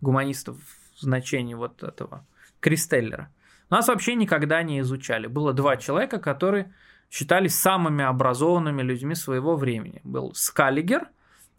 [0.00, 0.56] гуманистов
[0.96, 2.26] в значении вот этого
[2.58, 3.32] Кристеллера–
[3.74, 5.26] нас вообще никогда не изучали.
[5.26, 6.72] Было два человека, которые
[7.14, 10.00] считались самыми образованными людьми своего времени.
[10.02, 11.08] Был Скаллигер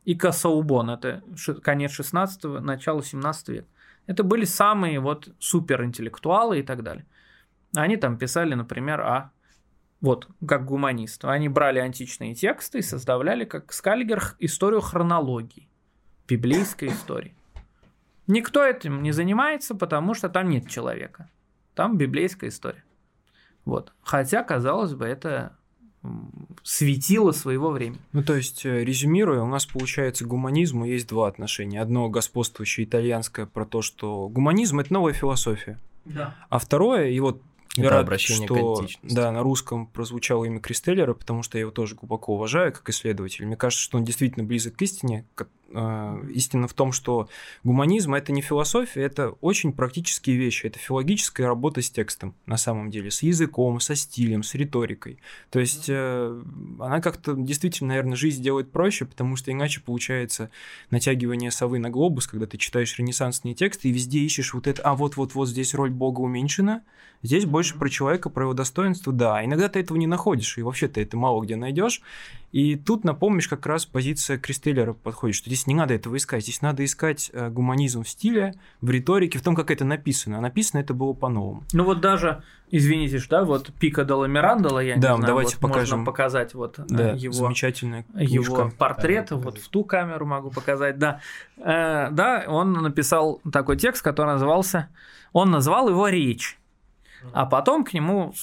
[0.03, 0.89] и Касаубон.
[0.89, 1.23] Это
[1.63, 3.67] конец 16-го, начало 17 века.
[4.05, 7.05] Это были самые вот суперинтеллектуалы и так далее.
[7.73, 9.31] Они там писали, например, о
[10.01, 11.23] вот, как гуманист.
[11.23, 15.69] Они брали античные тексты и составляли, как Скаллигер, историю хронологии,
[16.27, 17.33] библейской истории.
[18.27, 21.29] Никто этим не занимается, потому что там нет человека.
[21.75, 22.83] Там библейская история.
[23.65, 23.93] Вот.
[24.01, 25.55] Хотя, казалось бы, это
[26.63, 27.99] светило своего времени.
[28.13, 31.81] Ну, то есть, э, резюмируя, у нас, получается, к гуманизму есть два отношения.
[31.81, 35.79] Одно господствующее итальянское про то, что гуманизм– это новая философия.
[36.05, 36.35] Да.
[36.49, 37.41] А второе, и вот
[37.77, 39.15] это рад, обращение что, к античности.
[39.15, 43.45] Да, на русском прозвучало имя Кристеллера, потому что я его тоже глубоко уважаю как исследователь.
[43.45, 45.25] Мне кажется, что он действительно близок к истине,
[45.69, 47.27] истина в том, что
[47.63, 50.67] гуманизм это не философия, это очень практические вещи.
[50.67, 55.19] Это филологическая работа с текстом на самом деле, с языком, со стилем, с риторикой.
[55.49, 56.43] То есть э,
[56.79, 60.49] она как-то действительно, наверное, жизнь делает проще, потому что иначе получается
[60.91, 64.95] натягивание совы на глобус, когда ты читаешь ренессансные тексты и везде ищешь вот это, а
[64.95, 66.83] вот-вот-вот здесь роль Бога уменьшена,
[67.23, 69.43] здесь больше про человека, про его достоинство, да.
[69.43, 72.01] Иногда ты этого не находишь, и вообще ты это мало где найдешь.
[72.55, 76.61] И тут напомнишь, как раз позиция Кристеллера подходит, что здесь не надо этого искать, здесь
[76.61, 80.37] надо искать э, гуманизм в стиле, в риторике, в том, как это написано.
[80.37, 81.63] А написано это было по-новому.
[81.73, 85.69] Ну вот даже, извините, да, вот Пика Делла Мирандола, я да, не знаю, давайте вот
[85.69, 85.99] покажем.
[85.99, 90.49] можно показать вот э, да, его, замечательная его портрет, Да, вот в ту камеру могу
[90.49, 91.19] показать, да.
[91.57, 94.87] Э, да, он написал такой текст, который назывался,
[95.33, 96.57] он назвал его «Речь».
[97.33, 98.33] А потом к нему,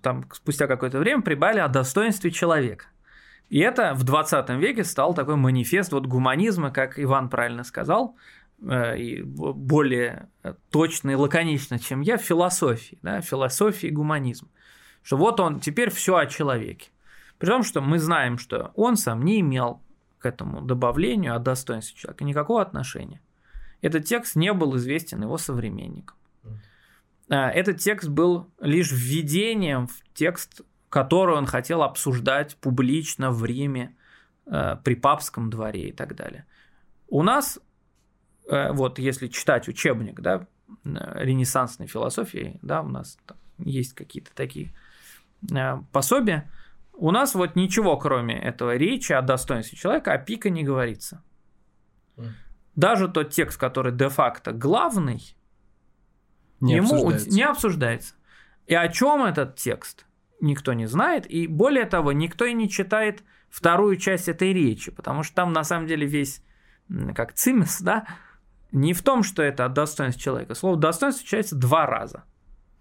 [0.00, 2.86] там, спустя какое-то время, прибавили о достоинстве человека.
[3.48, 8.16] И это в 20 веке стал такой манифест вот гуманизма, как Иван правильно сказал,
[8.60, 10.28] э, и более
[10.70, 14.48] точно и лаконично, чем я, философии, да, философии гуманизм.
[15.02, 16.90] Что вот он теперь все о человеке.
[17.38, 19.80] При том, что мы знаем, что он сам не имел
[20.18, 23.20] к этому добавлению о достоинстве человека никакого отношения.
[23.80, 26.16] Этот текст не был известен его современникам.
[27.30, 33.96] А, Этот текст был лишь введением в текст, который он хотел обсуждать публично в Риме,
[34.46, 36.46] э, при папском дворе и так далее.
[37.08, 37.58] У нас,
[38.48, 40.46] э, вот если читать учебник, да,
[40.84, 44.74] э, ренессансной философии, да, у нас там есть какие-то такие
[45.52, 46.50] э, пособия,
[46.94, 51.22] у нас вот ничего, кроме этого речи о достоинстве человека, о пика не говорится.
[52.74, 55.36] Даже тот текст, который де-факто главный,
[56.60, 57.30] Не ему обсуждается.
[57.30, 58.14] не обсуждается.
[58.66, 60.06] И о чем этот текст,
[60.40, 61.26] никто не знает.
[61.26, 65.64] И более того, никто и не читает вторую часть этой речи, потому что там на
[65.64, 66.42] самом деле весь,
[67.14, 68.06] как цимес, да,
[68.72, 70.54] не в том, что это о достоинстве человека.
[70.54, 72.24] Слово достоинство встречается два раза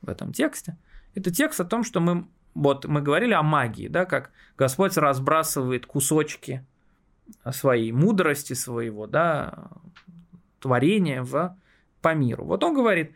[0.01, 0.77] в этом тексте.
[1.15, 5.85] Это текст о том, что мы, вот мы говорили о магии, да, как Господь разбрасывает
[5.85, 6.65] кусочки
[7.51, 9.69] своей мудрости, своего, да,
[10.59, 11.57] творения в,
[12.01, 12.45] по миру.
[12.45, 13.13] Вот он говорит,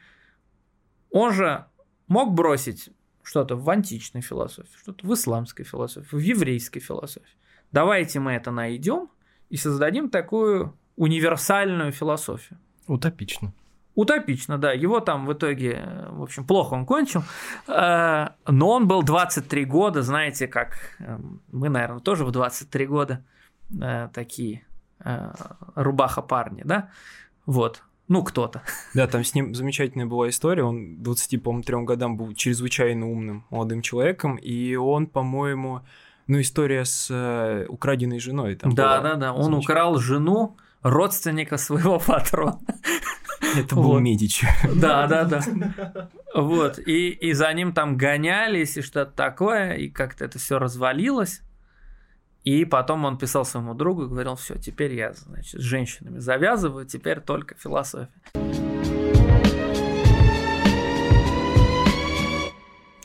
[1.11, 1.65] он же
[2.07, 2.89] мог бросить
[3.23, 7.37] что-то в античной философии, что-то в исламской философии, в еврейской философии.
[7.71, 9.09] Давайте мы это найдем
[9.49, 12.59] и создадим такую универсальную философию.
[12.87, 13.53] Утопично.
[13.95, 14.71] Утопично, да.
[14.71, 17.23] Его там в итоге, э, в общем, плохо он кончил.
[17.67, 21.17] Э, Но он был 23 года, знаете, как э,
[21.51, 23.23] мы, наверное, тоже в 23 года
[24.13, 24.65] такие
[25.75, 26.89] рубаха парни, да?
[27.45, 27.83] Вот.
[28.11, 28.61] Ну, кто-то.
[28.93, 30.63] Да, там с ним замечательная была история.
[30.63, 35.79] Он 20, по-моему, трем годам был чрезвычайно умным молодым человеком, и он, по-моему,
[36.27, 38.55] ну, история с э, украденной женой.
[38.55, 39.33] Там да, да, да.
[39.33, 42.59] Он украл жену родственника своего патрона.
[43.57, 44.01] Это был Вот.
[44.01, 44.45] Медичи.
[44.75, 46.09] Да, да, да.
[46.35, 46.79] Вот.
[46.79, 51.43] И, и за ним там гонялись и что-то такое, и как-то это все развалилось.
[52.43, 56.85] И потом он писал своему другу и говорил, все, теперь я, значит, с женщинами завязываю,
[56.85, 58.09] теперь только философия.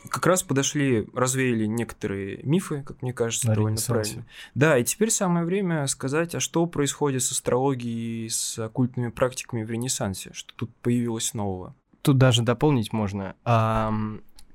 [0.09, 4.25] Как раз подошли, развеяли некоторые мифы, как мне кажется, довольно правильно.
[4.55, 9.69] Да, и теперь самое время сказать, а что происходит с астрологией с оккультными практиками в
[9.69, 11.75] Ренессансе, что тут появилось нового.
[12.01, 13.35] Тут даже дополнить можно.
[13.45, 13.93] А,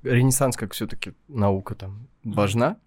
[0.03, 2.79] Ренессанс как все-таки наука там важна.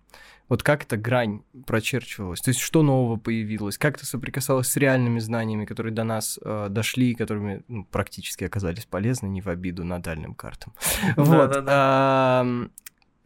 [0.48, 2.40] Вот как эта грань прочерчивалась?
[2.42, 3.78] То есть что нового появилось?
[3.78, 8.86] Как это соприкасалось с реальными знаниями, которые до нас э, дошли, которыми ну, практически оказались
[8.86, 10.74] полезны, не в обиду надальным картам?
[11.16, 11.56] Вот.
[11.68, 12.46] А,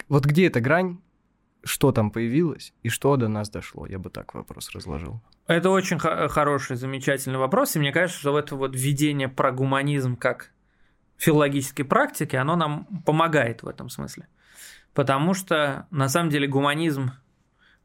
[0.08, 1.00] Вот где эта грань?
[1.62, 3.86] Что там появилось и что до нас дошло?
[3.86, 5.20] Я бы так вопрос разложил.
[5.46, 10.16] Это очень хо- хороший, замечательный вопрос, и мне кажется, что это вот введение про гуманизм
[10.16, 10.52] как
[11.18, 14.28] филологической практики, оно нам помогает в этом смысле.
[14.94, 17.12] Потому что, на самом деле, гуманизм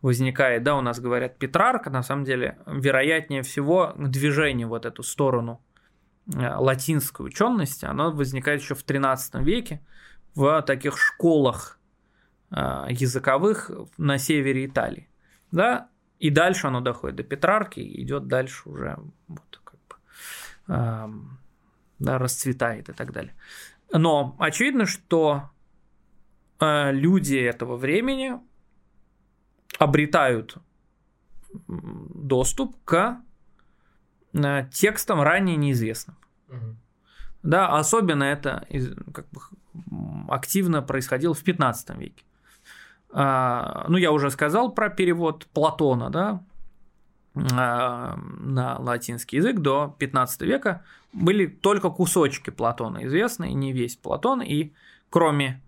[0.05, 5.63] возникает, да, у нас говорят Петрарка, на самом деле, вероятнее всего, движение вот эту сторону
[6.27, 9.81] э, латинской учености, оно возникает еще в 13 веке
[10.35, 11.79] в таких школах
[12.51, 15.09] э, языковых на севере Италии,
[15.51, 15.89] да,
[16.19, 18.99] и дальше оно доходит до Петрарки идет дальше уже
[19.29, 21.39] вот как бы эм,
[21.99, 23.35] да, расцветает и так далее.
[23.93, 25.51] Но очевидно, что
[26.93, 28.35] люди этого времени
[29.79, 30.57] обретают
[31.69, 33.21] доступ к
[34.33, 36.17] э, текстам ранее неизвестным.
[37.43, 38.67] Да, особенно это
[39.13, 39.41] как бы,
[40.29, 42.25] активно происходило в 15 веке.
[43.11, 46.43] А, ну, я уже сказал про перевод Платона, да,
[47.35, 54.73] на латинский язык до 15 века были только кусочки Платона известны, не весь Платон, и
[55.11, 55.61] кроме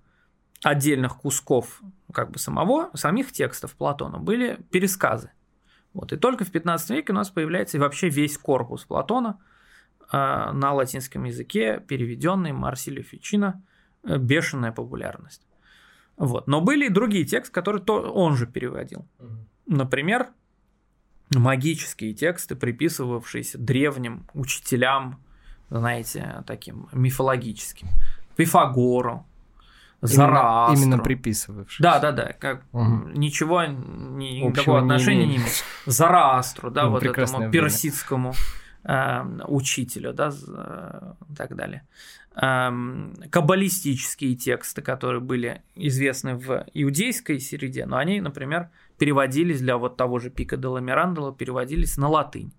[0.63, 1.83] отдельных кусков
[2.13, 5.31] как бы самого, самих текстов Платона были пересказы.
[5.93, 6.13] Вот.
[6.13, 9.39] И только в 15 веке у нас появляется вообще весь корпус Платона
[10.13, 10.17] э,
[10.53, 13.63] на латинском языке, переведенный Марсилио Фичино,
[14.05, 15.47] э, бешеная популярность.
[16.17, 16.47] Вот.
[16.47, 19.07] Но были и другие тексты, которые то он же переводил.
[19.67, 20.29] Например,
[21.35, 25.23] магические тексты, приписывавшиеся древним учителям,
[25.71, 27.89] знаете, таким мифологическим.
[28.37, 29.26] Пифагору,
[30.07, 30.77] Зараастру.
[30.77, 31.81] Именно, именно приписывавшись.
[31.81, 32.33] Да, да, да.
[32.33, 33.09] Как угу.
[33.15, 35.65] ничего, ни, никакого отношения не имеет.
[35.87, 37.53] Зараастру, да, ну, вот этому время.
[37.53, 38.35] персидскому
[38.85, 41.87] э, учителю, да, и так далее.
[42.41, 42.71] Э,
[43.31, 50.19] каббалистические тексты, которые были известны в иудейской среде, но они, например, переводились для вот того
[50.19, 52.53] же Пика де Ламирандела, переводились на латынь.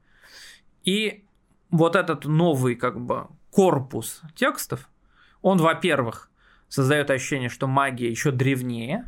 [0.83, 1.25] И
[1.69, 4.89] вот этот новый как бы корпус текстов,
[5.41, 6.26] он, во-первых,
[6.69, 9.05] создает ощущение, что магия еще древнее,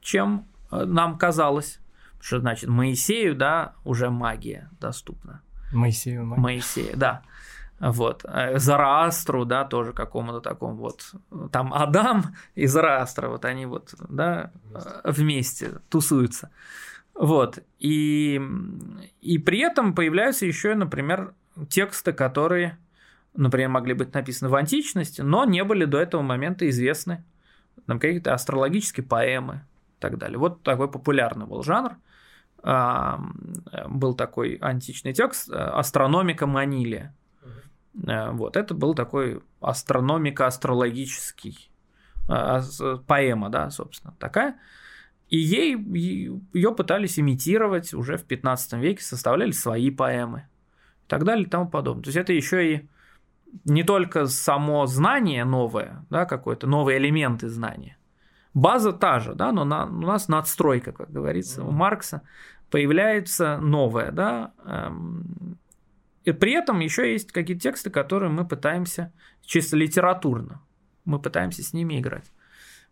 [0.00, 1.78] чем э, нам казалось.
[2.20, 5.42] Что значит Моисею, да, уже магия доступна.
[5.72, 6.40] Моисею магия.
[6.40, 7.22] Моисею, да.
[7.80, 8.24] Вот.
[8.24, 11.14] Э, Зараастру, да, тоже какому-то такому вот.
[11.50, 14.52] Там Адам и Зараастра, вот они вот, да,
[15.04, 16.50] вместе тусуются.
[17.14, 17.58] Вот.
[17.78, 18.40] И,
[19.20, 21.34] и при этом появляются еще, например,
[21.68, 22.78] тексты, которые
[23.34, 27.24] например, могли быть написаны в античности, но не были до этого момента известны.
[27.86, 29.64] Там какие-то астрологические поэмы
[29.98, 30.38] и так далее.
[30.38, 31.96] Вот такой популярный был жанр.
[32.62, 37.14] Был такой античный текст «Астрономика Манилия».
[38.06, 41.70] А, вот, это был такой астрономико-астрологический
[42.28, 42.62] а,
[43.06, 44.58] поэма, да, собственно, такая.
[45.28, 50.46] И ей ее пытались имитировать уже в 15 веке, составляли свои поэмы
[51.04, 52.04] и так далее и тому подобное.
[52.04, 52.88] То есть это еще и
[53.64, 57.96] не только само знание новое, да, какой-то новые элементы знания.
[58.54, 62.22] База та же, да, но на, у нас надстройка, как говорится, у Маркса
[62.70, 64.52] появляется новое, да.
[64.64, 65.58] Эм,
[66.24, 70.60] и при этом еще есть какие-то тексты, которые мы пытаемся чисто литературно,
[71.04, 72.30] мы пытаемся с ними играть.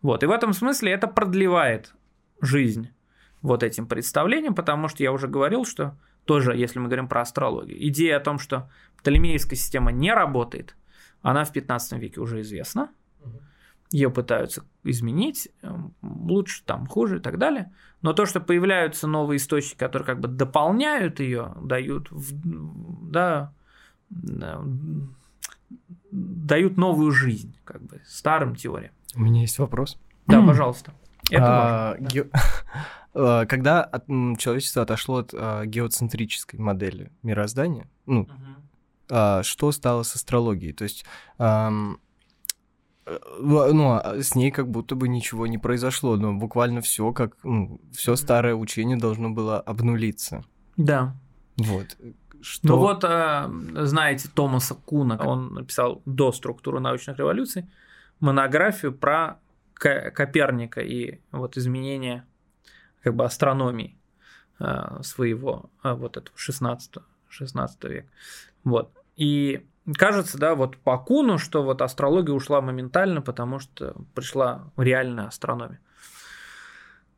[0.01, 1.93] Вот, и в этом смысле это продлевает
[2.41, 2.89] жизнь
[3.41, 5.95] вот этим представлением, потому что я уже говорил, что
[6.31, 8.69] тоже, если мы говорим про астрологию, идея о том, что
[8.99, 10.77] Птолемеевская система не работает,
[11.21, 12.89] она в 15 веке уже известна.
[13.91, 17.73] Ее пытаются изменить, эм, лучше, там, хуже и так далее.
[18.01, 23.51] Но то, что появляются новые источники, которые как бы дополняют ее, дают, да,
[26.11, 28.93] дают новую жизнь, как бы, старым теориям.
[29.15, 29.99] У меня есть вопрос.
[30.27, 30.93] Да, пожалуйста.
[31.29, 32.29] Это а, ге...
[33.13, 34.05] А, когда от,
[34.37, 38.31] человечество отошло от а, геоцентрической модели мироздания, ну, угу
[39.11, 40.71] а, что стало с астрологией.
[40.71, 41.05] То есть,
[41.37, 41.69] а,
[43.39, 47.81] ну, а с ней как будто бы ничего не произошло, но буквально все как, ну,
[47.91, 50.45] все старое учение должно было обнулиться.
[50.77, 51.13] Да.
[51.57, 51.97] Вот.
[52.41, 52.67] Что...
[52.67, 53.03] Ну вот,
[53.85, 57.69] знаете, Томаса Куна, он написал до структуры научных революций
[58.21, 59.39] монографию про
[59.73, 62.25] Коперника и вот изменения
[63.03, 63.97] как бы астрономии
[65.01, 66.93] своего вот этого 16,
[67.29, 68.09] 16 века.
[68.63, 68.91] Вот.
[69.15, 69.65] И
[69.97, 75.79] кажется, да, вот по Куну, что вот астрология ушла моментально, потому что пришла реальная астрономия.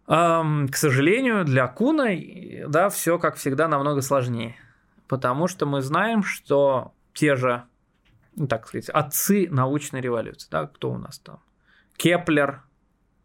[0.06, 2.10] К сожалению, для Куна,
[2.68, 4.56] да, все, как всегда, намного сложнее.
[5.08, 7.64] Потому что мы знаем, что те же,
[8.36, 11.40] ну, так сказать, отцы научной революции, да, кто у нас там?
[11.98, 12.64] Кеплер,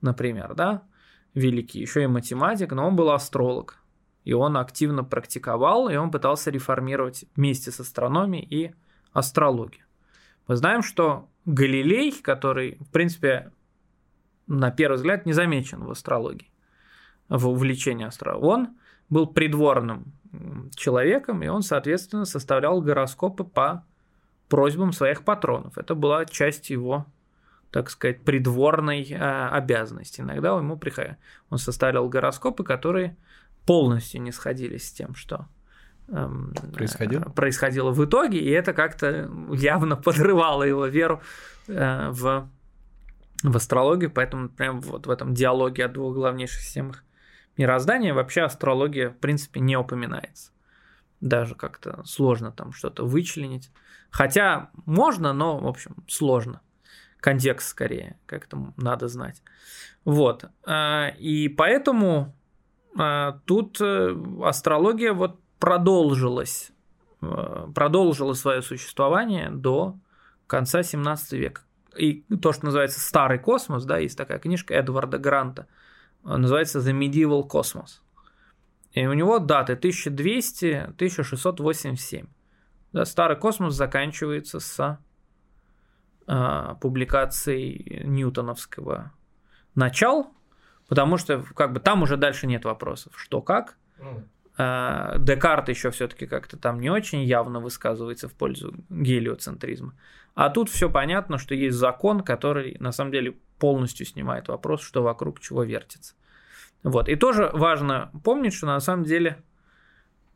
[0.00, 0.82] например, да,
[1.38, 3.78] великий, еще и математик, но он был астролог
[4.28, 8.74] и он активно практиковал, и он пытался реформировать вместе с астрономией и
[9.14, 9.84] астрологией.
[10.46, 13.52] Мы знаем, что Галилей, который, в принципе,
[14.46, 16.50] на первый взгляд не замечен в астрологии,
[17.30, 18.68] в увлечении астрологией, он
[19.08, 20.12] был придворным
[20.76, 23.86] человеком, и он, соответственно, составлял гороскопы по
[24.50, 25.78] просьбам своих патронов.
[25.78, 27.06] Это была часть его,
[27.70, 30.20] так сказать, придворной э, обязанности.
[30.20, 31.16] Иногда ему приходил,
[31.50, 33.16] он составлял гороскопы, которые
[33.66, 35.46] полностью не сходились с тем, что
[36.08, 37.24] эм, происходило?
[37.24, 41.20] происходило в итоге, и это как-то явно подрывало его веру
[41.66, 42.48] э, в,
[43.42, 47.04] в астрологию, поэтому прям вот в этом диалоге о двух главнейших системах
[47.58, 50.52] мироздания вообще астрология в принципе не упоминается.
[51.20, 53.70] Даже как-то сложно там что-то вычленить.
[54.10, 56.60] Хотя можно, но, в общем, сложно.
[57.20, 59.42] Контекст скорее, как-то надо знать.
[60.04, 60.44] Вот.
[60.66, 62.34] Э, и поэтому
[62.96, 66.70] а, тут э, астрология вот продолжилась,
[67.20, 69.98] э, продолжила свое существование до
[70.46, 71.62] конца 17 века.
[71.96, 75.66] И то, что называется «Старый космос», да, есть такая книжка Эдварда Гранта,
[76.22, 78.00] называется «The Medieval Cosmos».
[78.92, 82.26] И у него даты 1200-1687.
[82.92, 84.98] Да, Старый космос заканчивается с
[86.30, 89.12] а, публикацией ньютоновского
[89.74, 90.26] начал,
[90.86, 93.78] потому что как бы там уже дальше нет вопросов, что как.
[93.98, 94.22] Ну.
[94.58, 99.94] А, Декарт еще все-таки как-то там не очень явно высказывается в пользу гелиоцентризма.
[100.34, 105.02] А тут все понятно, что есть закон, который на самом деле полностью снимает вопрос, что
[105.02, 106.14] вокруг чего вертится.
[106.82, 107.08] Вот.
[107.08, 109.42] И тоже важно помнить, что на самом деле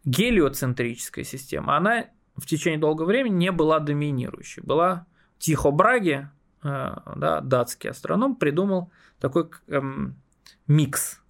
[0.07, 4.63] гелиоцентрическая система, она в течение долгого времени не была доминирующей.
[4.63, 5.05] Была
[5.43, 6.29] Тихо Браги,
[6.63, 10.15] э, да, датский астроном, придумал такой эм,
[10.69, 11.21] микс.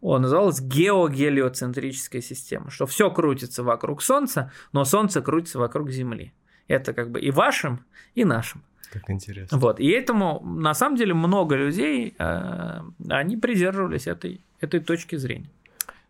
[0.00, 6.32] Он назывался геогелиоцентрическая система, что все крутится вокруг Солнца, но Солнце крутится вокруг Земли.
[6.66, 7.84] Это как бы и вашим,
[8.16, 8.64] и нашим.
[8.92, 9.56] Как интересно.
[9.56, 9.78] Вот.
[9.78, 15.50] И этому, на самом деле, много людей, э, они придерживались этой, этой точки зрения.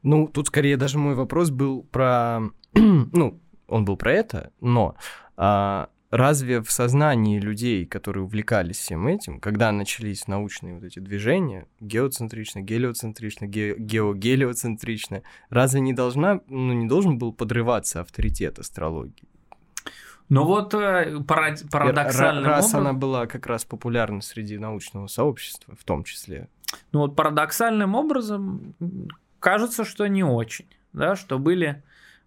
[0.03, 2.41] Ну, тут скорее даже мой вопрос был про...
[2.73, 3.39] ну,
[3.69, 4.97] он был про это, но
[5.37, 11.67] а, разве в сознании людей, которые увлекались всем этим, когда начались научные вот эти движения,
[11.81, 19.25] геоцентрично, гелиоцентрично, ге геогелиоцентрично, разве не должна, ну, не должен был подрываться авторитет астрологии?
[20.29, 22.81] Ну вот э, парадоксальным Раз образом...
[22.81, 26.49] она была как раз популярна среди научного сообщества, в том числе.
[26.93, 28.77] Ну вот парадоксальным образом
[29.41, 31.83] кажется, что не очень, да, что были,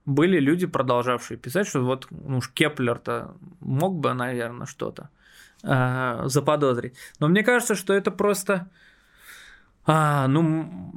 [0.07, 5.09] были люди, продолжавшие писать, что вот ну, Кеплер-то мог бы, наверное, что-то
[5.63, 6.95] э, заподозрить.
[7.19, 8.69] Но мне кажется, что это просто...
[9.85, 10.91] А, ну,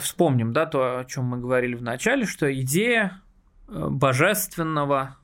[0.00, 3.20] вспомним, да, то, о чем мы говорили в начале, что идея
[3.66, 5.16] э, божественного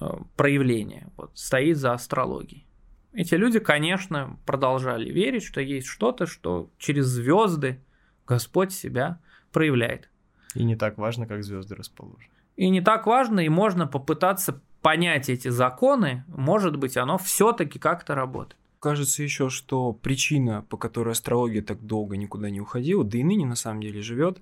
[0.00, 2.66] Э, проявление вот, стоит за астрологией.
[3.12, 7.80] Эти люди, конечно, продолжали верить, что есть что-то, что через звезды
[8.26, 9.20] Господь себя
[9.52, 10.10] проявляет.
[10.54, 12.33] И не так важно, как звезды расположены.
[12.56, 18.14] И не так важно, и можно попытаться понять эти законы, может быть, оно все-таки как-то
[18.14, 18.56] работает.
[18.80, 23.46] Кажется еще, что причина, по которой астрология так долго никуда не уходила, да и ныне
[23.46, 24.40] на самом деле живет,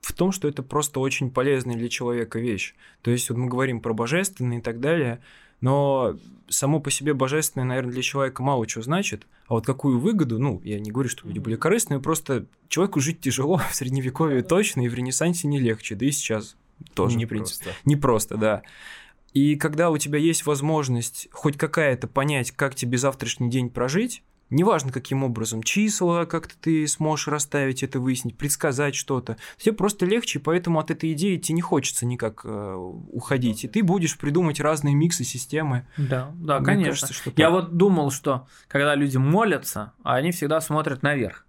[0.00, 2.74] в том, что это просто очень полезная для человека вещь.
[3.02, 5.20] То есть вот мы говорим про божественное и так далее,
[5.60, 6.16] но
[6.48, 9.26] само по себе божественное, наверное, для человека мало чего значит.
[9.46, 13.20] А вот какую выгоду, ну, я не говорю, что люди были корыстные, просто человеку жить
[13.20, 16.56] тяжело в средневековье точно, и в Ренессансе не легче, да и сейчас
[16.94, 17.26] тоже, не.
[17.26, 17.70] Просто.
[17.84, 18.62] Не просто, да.
[19.32, 24.92] И когда у тебя есть возможность хоть какая-то понять, как тебе завтрашний день прожить, неважно
[24.92, 30.80] каким образом, числа как-то ты сможешь расставить это, выяснить, предсказать что-то, тебе просто легче, поэтому
[30.80, 32.74] от этой идеи тебе не хочется никак э,
[33.12, 35.86] уходить, и ты будешь придумать разные миксы системы.
[35.96, 36.90] Да, да, Мне конечно.
[36.90, 41.46] Кажется, что Я вот думал, что когда люди молятся, они всегда смотрят наверх.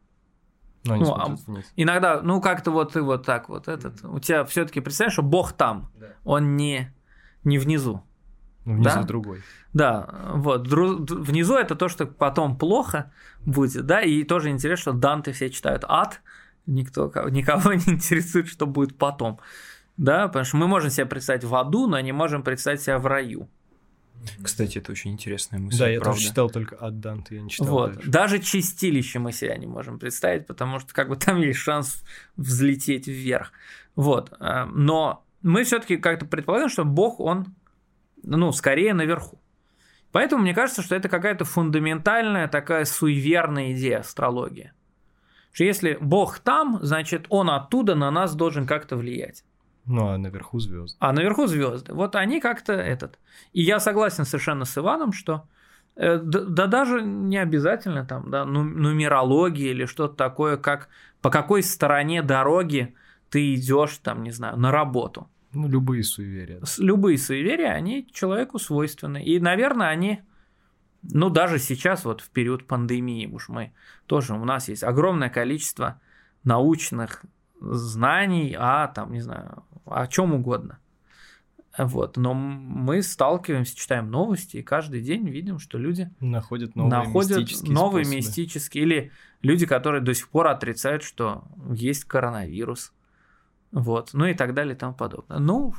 [0.84, 1.36] Но ну, а
[1.76, 5.54] иногда, ну как-то вот ты вот так вот этот, у тебя все-таки представляешь, что Бог
[5.54, 6.08] там, да.
[6.24, 6.92] он не
[7.44, 8.04] не внизу.
[8.66, 9.04] Внизу да?
[9.04, 9.42] другой.
[9.74, 10.68] Да, вот.
[10.68, 13.12] Внизу это то, что потом плохо
[13.46, 16.22] будет, да, и тоже интересно, что Данте все читают ад,
[16.66, 19.40] никто, никого не интересует, что будет потом.
[19.98, 23.06] Да, потому что мы можем себя представить в аду, но не можем представить себя в
[23.06, 23.50] раю.
[24.44, 25.80] Кстати, это очень интересная мысль.
[25.80, 26.18] Да, я правда.
[26.18, 27.94] тоже читал только от Данте, я не читал Вот.
[27.94, 28.10] Дальше.
[28.10, 32.04] Даже чистилище мы себя не можем представить, потому что как бы там есть шанс
[32.38, 33.52] взлететь вверх.
[33.96, 34.34] Вот.
[34.40, 37.56] Э, но мы все-таки как-то предполагаем, что Бог, он
[38.24, 39.40] ну, скорее наверху.
[40.12, 44.74] Поэтому мне кажется, что это какая-то фундаментальная такая суеверная идея астрологии.
[45.52, 49.44] Что если Бог там, значит, он оттуда на нас должен как-то влиять.
[49.86, 50.98] Ну, а наверху звезды.
[51.00, 51.94] А наверху звезды.
[51.94, 53.20] Вот они как-то этот.
[53.54, 55.48] И я согласен совершенно с Иваном, что
[55.96, 60.90] э, да, да даже не обязательно там, да, ну, нумерология или что-то такое, как
[61.22, 62.96] по какой стороне дороги
[63.30, 65.30] ты идешь, там, не знаю, на работу.
[65.54, 66.62] Ну, любые суеверия.
[66.78, 69.24] Любые суеверия, они человеку свойственны.
[69.24, 70.22] И, наверное, они,
[71.02, 73.74] ну, даже сейчас, вот в период пандемии, уж мы
[74.06, 76.00] тоже, у нас есть огромное количество
[76.44, 77.24] научных
[77.62, 80.80] знаний о, там, не знаю, о чем угодно.
[81.78, 82.18] Вот.
[82.18, 87.74] Но мы сталкиваемся, читаем новости, и каждый день видим, что люди находят новые находят мистические
[87.74, 88.18] новые способы.
[88.18, 92.92] мистические, или люди, которые до сих пор отрицают, что есть коронавирус
[93.72, 95.40] вот, ну и так далее и тому подобное.
[95.40, 95.74] Ну,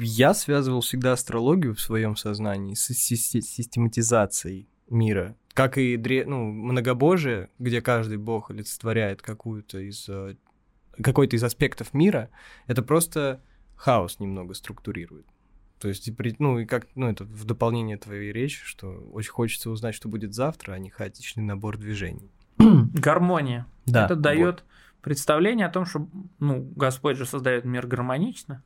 [0.00, 6.24] я связывал всегда астрологию в своем сознании с систематизацией мира, как и дре...
[6.24, 10.36] ну, многобожие, где каждый бог олицетворяет какую-то из э,
[11.02, 12.30] какой-то из аспектов мира,
[12.68, 13.42] это просто
[13.74, 15.26] хаос немного структурирует.
[15.80, 19.96] То есть, ну, и как, ну, это в дополнение твоей речи, что очень хочется узнать,
[19.96, 22.30] что будет завтра, а не хаотичный набор движений.
[22.58, 23.66] Гармония.
[23.84, 24.04] Да.
[24.04, 24.64] Это дает вот.
[25.00, 28.62] представление о том, что, ну, Господь же создает мир гармонично.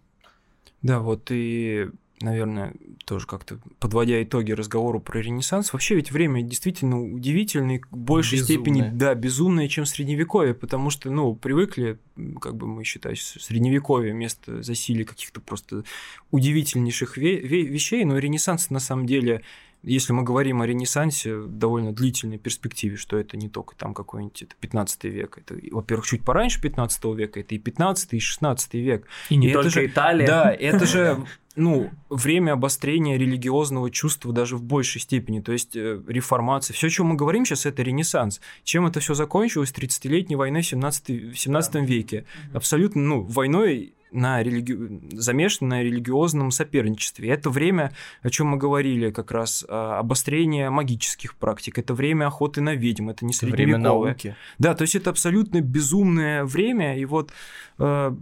[0.83, 1.89] Да, вот и
[2.21, 8.39] наверное, тоже как-то подводя итоги разговору про Ренессанс, вообще ведь время действительно удивительное, в большей
[8.39, 8.63] безумное.
[8.63, 11.99] степени, да, безумное, чем Средневековье, потому что, ну, привыкли,
[12.41, 15.85] как бы мы считаем, Средневековье место засилия каких-то просто
[16.31, 19.43] удивительнейших ве- ве- вещей, но Ренессанс на самом деле
[19.83, 24.43] если мы говорим о Ренессансе в довольно длительной перспективе, что это не только там какой-нибудь
[24.43, 29.07] это 15 век, это, во-первых, чуть пораньше 15 века, это и 15, и 16 век.
[29.31, 30.27] И не и только это же, Италия.
[30.27, 31.27] Да, это же
[31.57, 36.75] ну, время обострения религиозного чувства даже в большей степени, то есть э, реформация.
[36.75, 38.41] Все, о чем мы говорим сейчас, это Ренессанс.
[38.65, 39.73] Чем это все закончилось?
[39.77, 41.81] 30-летней войной в 17, 17 да.
[41.81, 42.25] веке.
[42.55, 44.77] Абсолютно, ну, войной на религи...
[45.13, 47.31] замешаны на религиозном соперничестве.
[47.31, 47.93] Это время,
[48.23, 53.11] о чем мы говорили, как раз а, обострение магических практик, это время охоты на ведьм,
[53.11, 53.65] это не средневековое.
[53.65, 54.37] Время науки.
[54.59, 57.33] Да, то есть это абсолютно безумное время, и вот
[57.79, 58.15] э,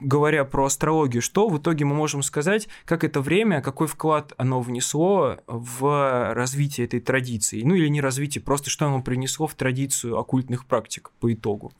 [0.00, 4.60] говоря про астрологию, что в итоге мы можем сказать, как это время, какой вклад оно
[4.60, 10.18] внесло в развитие этой традиции, ну или не развитие, просто что оно принесло в традицию
[10.18, 11.72] оккультных практик по итогу.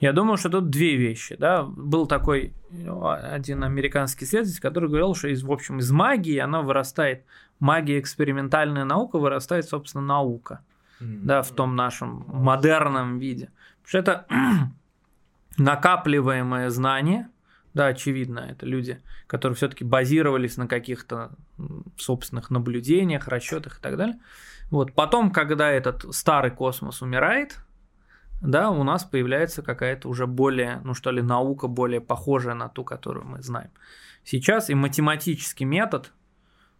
[0.00, 1.36] Я думаю, что тут две вещи.
[1.36, 1.62] Да?
[1.62, 7.24] Был такой один американский исследователь, который говорил, что из, в общем, из магии она вырастает,
[7.60, 10.60] магия экспериментальная наука вырастает, собственно, наука.
[11.00, 11.20] Mm-hmm.
[11.22, 13.50] Да, в том нашем модерном виде.
[13.82, 14.26] Потому что это
[15.58, 17.28] накапливаемое знание,
[17.74, 21.32] да, очевидно, это люди, которые все-таки базировались на каких-то
[21.96, 24.18] собственных наблюдениях, расчетах и так далее.
[24.70, 24.92] Вот.
[24.94, 27.58] Потом, когда этот старый космос умирает,
[28.44, 32.84] да, у нас появляется какая-то уже более, ну что ли, наука более похожая на ту,
[32.84, 33.70] которую мы знаем.
[34.22, 36.12] Сейчас и математический метод,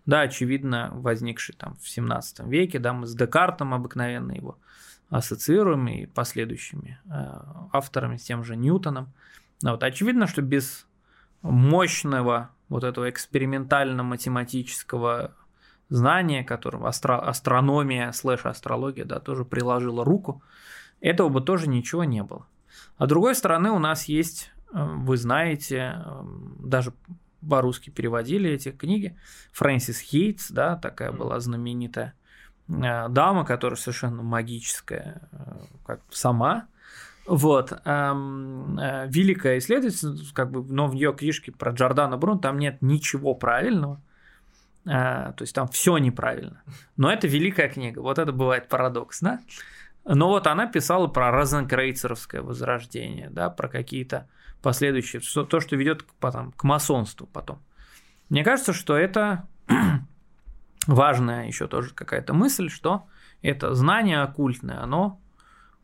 [0.04, 4.58] да, очевидно, возникший там в 17 веке, да, мы с Декартом обыкновенно его
[5.08, 7.08] ассоциируем и последующими э,
[7.72, 9.14] авторами, с тем же Ньютоном.
[9.62, 10.86] Но вот очевидно, что без
[11.40, 15.34] мощного вот этого экспериментально-математического
[15.88, 20.42] знания, которого астро- астрономия слэш астрология, да, тоже приложила руку,
[21.04, 22.46] этого бы тоже ничего не было.
[22.96, 26.22] А с другой стороны, у нас есть, э, вы знаете, э,
[26.60, 26.92] даже
[27.48, 29.16] по-русски переводили эти книги,
[29.52, 32.14] Фрэнсис Хейтс, да, такая была знаменитая
[32.68, 35.20] э, дама, которая совершенно магическая,
[35.86, 36.66] как сама,
[37.26, 37.72] вот.
[37.86, 38.78] Эм,
[39.08, 43.98] великая исследовательница, как бы, но в ее книжке про Джордана Брун там нет ничего правильного.
[44.84, 46.62] То есть там все неправильно.
[46.98, 48.00] Но это великая книга.
[48.00, 49.40] Вот это бывает парадокс, да?
[50.04, 54.28] Но вот она писала про розенкрейцеровское возрождение, да, про какие-то
[54.62, 57.62] последующие, то, что ведет к, потом, к масонству потом.
[58.28, 59.46] Мне кажется, что это
[60.86, 63.06] важная еще тоже какая-то мысль, что
[63.42, 65.20] это знание оккультное, оно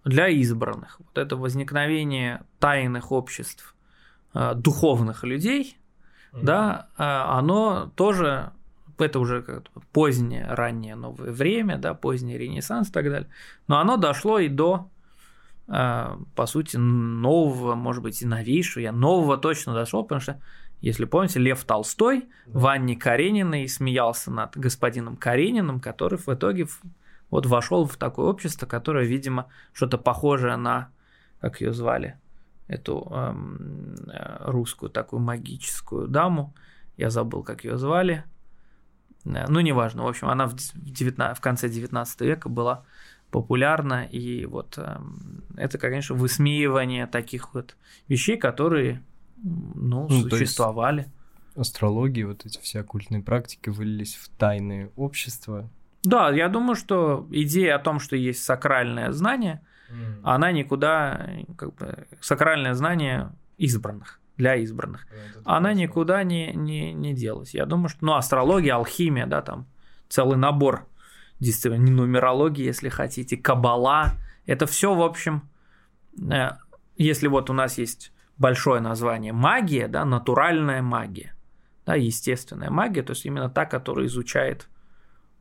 [0.05, 0.99] для избранных.
[0.99, 3.75] Вот это возникновение тайных обществ
[4.35, 5.79] э, духовных людей,
[6.33, 6.43] mm-hmm.
[6.43, 8.53] да, э, оно тоже
[9.03, 13.29] это уже как позднее, раннее новое время, да, поздний Ренессанс и так далее.
[13.69, 14.89] Но оно дошло и до,
[15.69, 18.83] э, по сути, нового, может быть, и новейшего.
[18.83, 20.41] Я нового точно дошел, потому что,
[20.81, 26.67] если помните, Лев Толстой в Анне Карениной смеялся над господином Карениным, который в итоге
[27.31, 30.91] вот вошел в такое общество, которое, видимо, что-то похожее на,
[31.41, 32.19] как ее звали,
[32.71, 36.55] эту эм, э, русскую такую магическую даму,
[36.97, 38.25] я забыл, как ее звали,
[39.25, 42.85] ну, неважно, в общем, она в, 19, в конце 19 века была
[43.31, 47.77] популярна, и вот эм, это, конечно, высмеивание таких вот
[48.09, 49.03] вещей, которые,
[49.43, 51.07] ну, ну существовали.
[51.55, 55.69] Астрология, вот эти все оккультные практики вылились в тайные общества,
[56.03, 59.61] да, я думаю, что идея о том, что есть сакральное знание,
[59.91, 60.21] mm.
[60.23, 65.07] она никуда, как бы, сакральное знание избранных, для избранных,
[65.45, 67.55] она никуда не, не, не делась.
[67.55, 69.67] Я думаю, что, ну, астрология, алхимия, да, там
[70.09, 70.87] целый набор
[71.41, 74.13] дисциплин, нумерология, если хотите, кабала,
[74.47, 75.43] это все, в общем,
[76.19, 76.51] э,
[76.97, 81.35] если вот у нас есть большое название магия, да, натуральная магия,
[81.85, 84.69] да, естественная магия, то есть именно та, которая изучает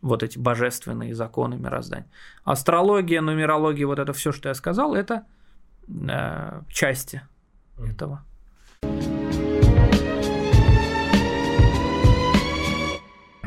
[0.02, 2.10] вот эти божественные законы мироздания.
[2.44, 5.26] Астрология, нумерология, вот это все, что я сказал, это
[5.88, 7.22] э, части
[7.78, 8.26] этого.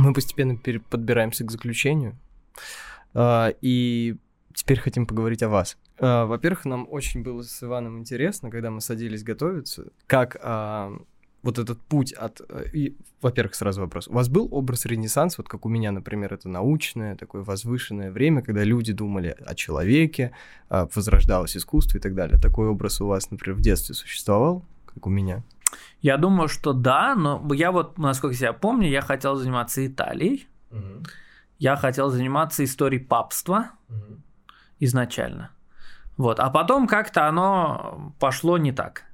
[0.02, 2.16] Мы постепенно подбираемся к заключению.
[3.14, 4.16] А, и
[4.52, 5.76] теперь хотим поговорить о вас.
[5.98, 10.92] А, во-первых, нам очень было с Иваном интересно, когда мы садились готовиться, как а,
[11.44, 12.40] вот этот путь от...
[12.48, 14.08] Э, и, во-первых, сразу вопрос.
[14.08, 18.42] У вас был образ Ренессанса, вот как у меня, например, это научное, такое возвышенное время,
[18.42, 20.32] когда люди думали о человеке,
[20.68, 22.40] возрождалось искусство и так далее.
[22.40, 24.64] Такой образ у вас, например, в детстве существовал,
[24.94, 25.42] как у меня?
[26.00, 31.04] Я думаю, что да, но я вот, насколько я помню, я хотел заниматься Италией, угу.
[31.58, 34.20] я хотел заниматься историей папства угу.
[34.80, 35.50] изначально.
[36.16, 36.40] Вот.
[36.40, 39.04] А потом как-то оно пошло не так.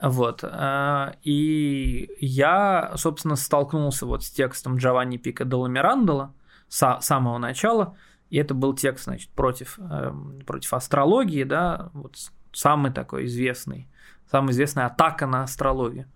[0.00, 0.44] Вот.
[0.44, 6.32] Э, и я, собственно, столкнулся вот с текстом Джованни Пика Делла Мирандола
[6.68, 7.96] с самого начала.
[8.30, 12.16] И это был текст, значит, против, эм, против астрологии, да, вот
[12.52, 13.88] самый такой известный,
[14.30, 16.06] самая известная атака на астрологию.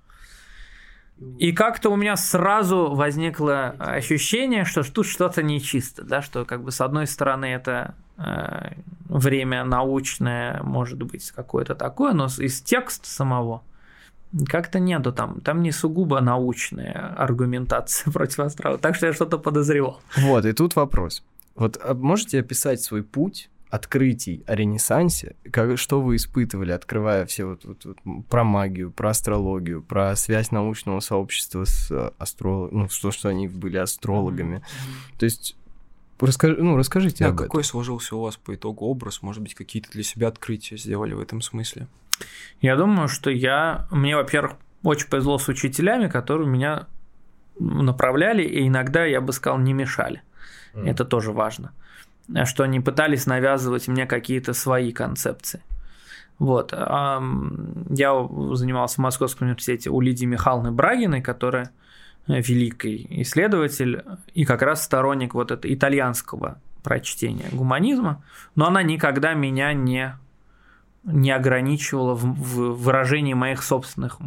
[1.38, 6.72] И как-то у меня сразу возникло ощущение, что тут что-то нечисто, да, что как бы
[6.72, 8.72] с одной стороны это э,
[9.08, 13.62] время научное, может быть, какое-то такое, но из текста самого
[14.48, 20.00] как-то нету там, там не сугубо научная аргументация против астрала, так что я что-то подозревал.
[20.16, 21.22] Вот, и тут вопрос.
[21.54, 27.46] Вот а можете описать свой путь открытий о Ренессансе, как, что вы испытывали, открывая все
[27.46, 27.98] вот, вот, вот
[28.28, 33.48] про магию, про астрологию, про связь научного сообщества с э, астрологами, ну, что, что они
[33.48, 34.56] были астрологами.
[34.56, 35.18] Mm-hmm.
[35.18, 35.56] То есть
[36.20, 37.70] Расскажи, ну, расскажите да, об какой этом.
[37.70, 39.22] сложился у вас по итогу образ?
[39.22, 41.88] Может быть, какие-то для себя открытия сделали в этом смысле?
[42.60, 43.88] Я думаю, что я...
[43.90, 46.86] Мне, во-первых, очень повезло с учителями, которые меня
[47.58, 50.22] направляли, и иногда, я бы сказал, не мешали.
[50.74, 50.90] Mm.
[50.90, 51.72] Это тоже важно.
[52.44, 55.62] Что они пытались навязывать мне какие-то свои концепции.
[56.38, 56.72] Вот.
[56.72, 61.70] Я занимался в Московском университете у Лидии Михайловны Брагиной, которая
[62.26, 64.02] великий исследователь
[64.34, 70.16] и как раз сторонник вот этого итальянского прочтения гуманизма, но она никогда меня не
[71.04, 74.18] не ограничивала в, в выражении моих собственных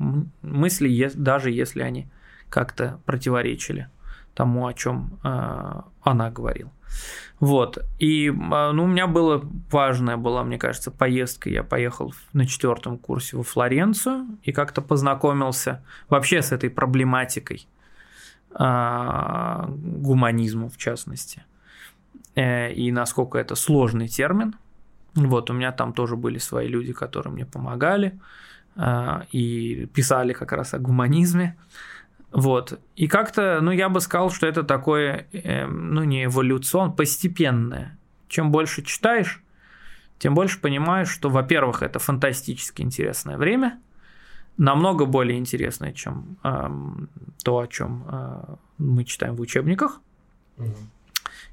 [0.42, 2.08] мыслей, даже если они
[2.50, 3.88] как-то противоречили
[4.36, 6.72] тому, о чем э, она говорила.
[7.40, 7.78] Вот.
[8.00, 11.50] И а, ну, у меня была важная была, мне кажется, поездка.
[11.50, 17.68] Я поехал на четвертом курсе во Флоренцию и как-то познакомился вообще с этой проблематикой
[18.58, 21.44] э, гуманизму, в частности.
[22.36, 24.56] Э, и насколько это сложный термин.
[25.16, 28.20] Вот, у меня там тоже были свои люди, которые мне помогали
[28.76, 31.56] э, и писали как раз о гуманизме.
[32.36, 32.80] Вот.
[32.96, 37.98] И как-то, ну, я бы сказал, что это такое, э, ну, не эволюцион, постепенное.
[38.28, 39.42] Чем больше читаешь,
[40.20, 43.80] тем больше понимаешь, что, во-первых, это фантастически интересное время,
[44.58, 46.70] намного более интересное, чем э,
[47.44, 50.02] то, о чем э, мы читаем в учебниках.
[50.58, 50.76] Угу.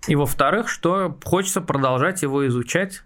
[0.09, 3.03] И во-вторых, что хочется продолжать его изучать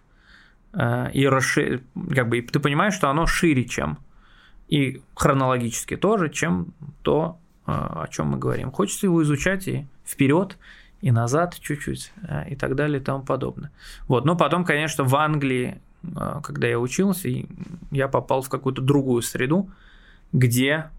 [0.77, 1.83] Э, и расшир...
[2.15, 3.99] как бы ты понимаешь, что оно шире, чем
[4.69, 8.71] и хронологически тоже, чем то, о чем мы говорим.
[8.71, 10.57] Хочется его изучать и вперед,
[11.01, 13.71] и назад чуть-чуть, э, и так далее, и тому подобное.
[14.09, 14.25] Вот.
[14.25, 15.81] Но потом, конечно, в Англии,
[16.43, 17.29] когда я учился,
[17.91, 19.69] я попал в какую-то другую среду,
[20.33, 20.91] где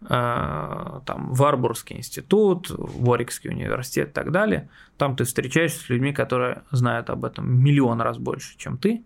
[0.00, 4.68] там Варбургский институт, Ворикский университет и так далее.
[4.98, 9.02] Там ты встречаешься с людьми, которые знают об этом миллион раз больше, чем ты.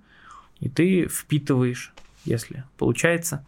[0.59, 1.93] И ты впитываешь,
[2.25, 3.47] если получается,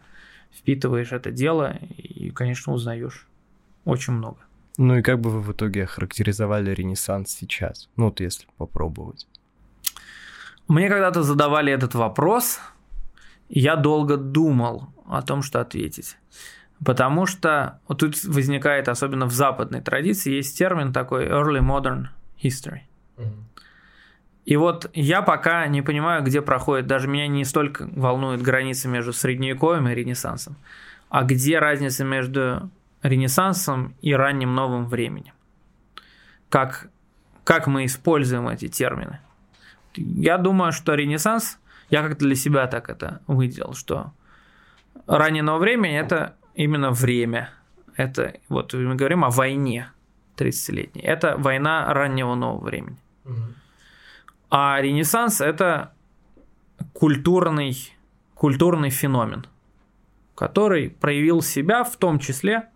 [0.57, 3.27] впитываешь это дело и, конечно, узнаешь
[3.85, 4.37] очень много.
[4.77, 7.89] Ну и как бы вы в итоге охарактеризовали Ренессанс сейчас?
[7.97, 9.27] Ну вот если попробовать.
[10.67, 12.59] Мне когда-то задавали этот вопрос,
[13.49, 16.17] и я долго думал о том, что ответить.
[16.83, 22.07] Потому что вот тут возникает, особенно в западной традиции, есть термин такой early modern
[22.41, 22.81] history.
[23.17, 23.51] Mm-hmm.
[24.45, 29.13] И вот я пока не понимаю, где проходит, даже меня не столько волнует граница между
[29.13, 30.55] средневековьем и ренессансом,
[31.09, 32.71] а где разница между
[33.01, 35.33] ренессансом и ранним новым временем.
[36.49, 36.89] Как,
[37.43, 39.19] как мы используем эти термины.
[39.95, 44.13] Я думаю, что ренессанс, я как-то для себя так это выделил, что
[45.07, 47.49] раннее новое время– это именно время.
[47.95, 49.91] Это вот мы говорим о войне
[50.37, 51.01] 30-летней.
[51.01, 52.97] Это война раннего нового времени.
[53.25, 53.35] Угу.
[54.49, 55.93] А Ренессанс– это
[56.93, 57.93] культурный,
[58.35, 59.45] культурный феномен,
[60.35, 62.69] который проявил себя в том числе,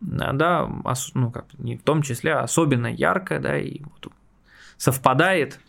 [0.00, 0.68] да,
[1.14, 4.12] ну как не в том числе, а особенно ярко, да, и вот
[4.76, 5.60] совпадает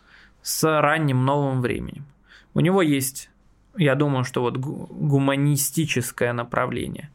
[0.42, 2.06] с ранним новым временем.
[2.54, 3.30] У него есть,
[3.78, 7.10] я думаю, что вот гуманистическое направление,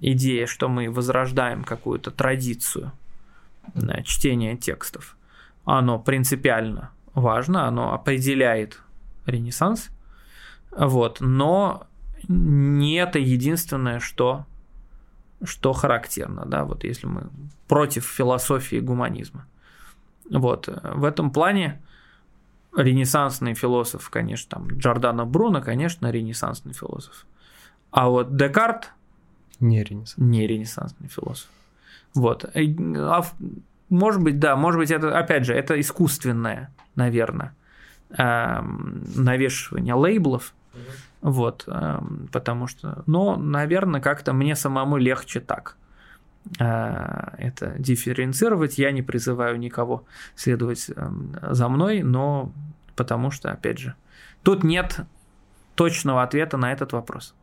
[0.00, 2.92] идея, что мы возрождаем какую-то традицию
[4.04, 5.16] чтения текстов,
[5.64, 8.80] оно принципиально важно, оно определяет
[9.24, 9.88] Ренессанс,
[10.70, 11.86] вот, но
[12.28, 14.44] не это единственное, что,
[15.46, 17.28] что характерно, да, вот если мы
[17.68, 19.46] против философии гуманизма.
[20.30, 21.82] Вот, в этом плане
[22.76, 27.26] ренессансный философ, конечно, там Джордано Бруно, конечно, ренессансный философ.
[27.90, 28.92] А вот Декарт
[29.60, 30.18] не ренессанс.
[30.18, 31.48] Не ренессансный философ.
[32.14, 32.44] Вот.
[32.44, 33.24] А,
[33.88, 37.54] может быть, да, может быть, это, опять же, это искусственное, наверное,
[38.10, 40.54] эм, навешивание лейблов.
[41.24, 45.78] Вот, эм, потому что, но, наверное, как-то мне самому легче так
[46.60, 46.64] э,
[47.38, 48.76] это дифференцировать.
[48.76, 50.04] Я не призываю никого
[50.36, 52.52] следовать эм, за мной, но
[52.94, 53.94] потому что, опять же,
[54.42, 55.00] тут нет
[55.76, 57.34] точного ответа на этот вопрос.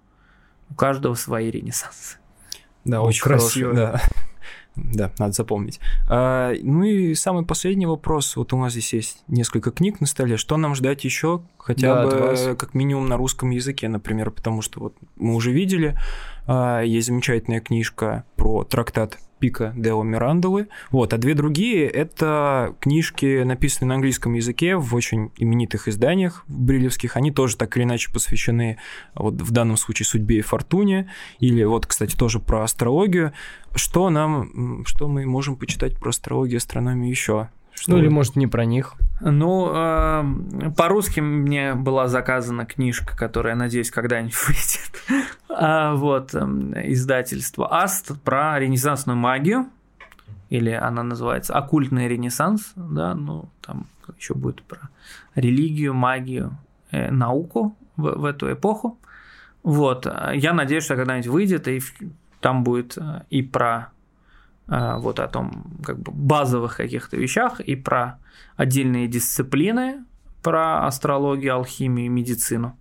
[0.70, 2.18] У каждого свои ренессансы.
[2.86, 3.74] Да, очень красиво.
[3.74, 4.02] Да.
[4.76, 5.80] Да, надо запомнить.
[6.09, 8.36] А, ну и самый последний вопрос.
[8.36, 10.38] Вот у нас здесь есть несколько книг на столе.
[10.38, 11.41] Что нам ждать еще?
[11.57, 15.97] Хотя да, бы как минимум на русском языке, например, потому что вот мы уже видели,
[16.47, 20.70] а, есть замечательная книжка про трактат Пика Део Мирандолы.
[20.92, 27.18] Вот, а две другие— это книжки, написанные на английском языке в очень именитых изданиях брилевских.
[27.18, 28.78] Они тоже так или иначе посвящены,
[29.16, 31.10] вот в данном случае, судьбе и фортуне.
[31.39, 33.34] Или вот, кстати, тоже про астрологию.
[33.74, 37.50] Что нам, что мы можем почитать про астрологию и астрономию еще?
[37.74, 37.91] Что...
[37.91, 38.93] Ну или может не про них.
[39.22, 45.26] Ну, э, по-русски мне была заказана книжка, которая, надеюсь, когда-нибудь выйдет.
[45.49, 46.39] а, вот, э,
[46.91, 49.67] издательство Аст про ренессансную магию.
[50.49, 52.74] Или она называется «Оккультный ренессанс».
[52.76, 54.89] Да, ну, там еще будет про
[55.36, 56.57] религию, магию,
[56.91, 58.99] э, науку в, в эту эпоху.
[59.63, 61.82] Вот, я надеюсь, что когда-нибудь выйдет, и
[62.41, 64.01] там будет э, и про Э,
[64.72, 68.19] вот о том как бы базовых каких-то вещах и про
[68.55, 70.05] отдельные дисциплины,
[70.41, 72.78] про астрологию, алхимию, медицину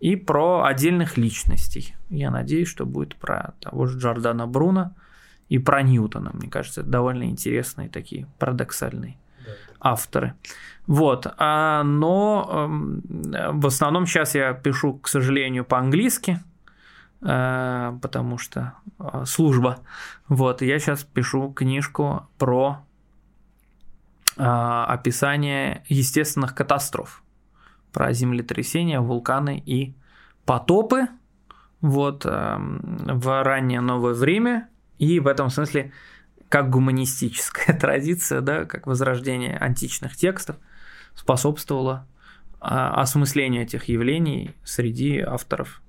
[0.00, 1.94] и про отдельных личностей.
[2.08, 4.94] Я надеюсь, что будет про того же Джордана Бруно
[5.48, 6.30] и про Ньютона.
[6.34, 9.52] Мне кажется, это довольно интересные такие парадоксальные да.
[9.80, 10.34] авторы.
[10.86, 11.26] Вот.
[11.38, 13.02] А, но эм,
[13.60, 16.40] в основном сейчас я пишу, к сожалению, по-английски,
[17.20, 19.80] потому что э, служба.
[20.28, 22.84] Вот, я сейчас пишу книжку про
[24.36, 27.22] э, описание естественных катастроф,
[27.92, 29.94] про землетрясения, вулканы и
[30.46, 31.08] потопы.
[31.82, 34.68] Вот в раннее новое время
[34.98, 35.92] и в этом смысле
[36.50, 40.56] как гуманистическая традиция, да, как возрождение античных текстов
[41.14, 42.06] способствовало
[42.60, 45.80] осмыслению этих явлений среди авторов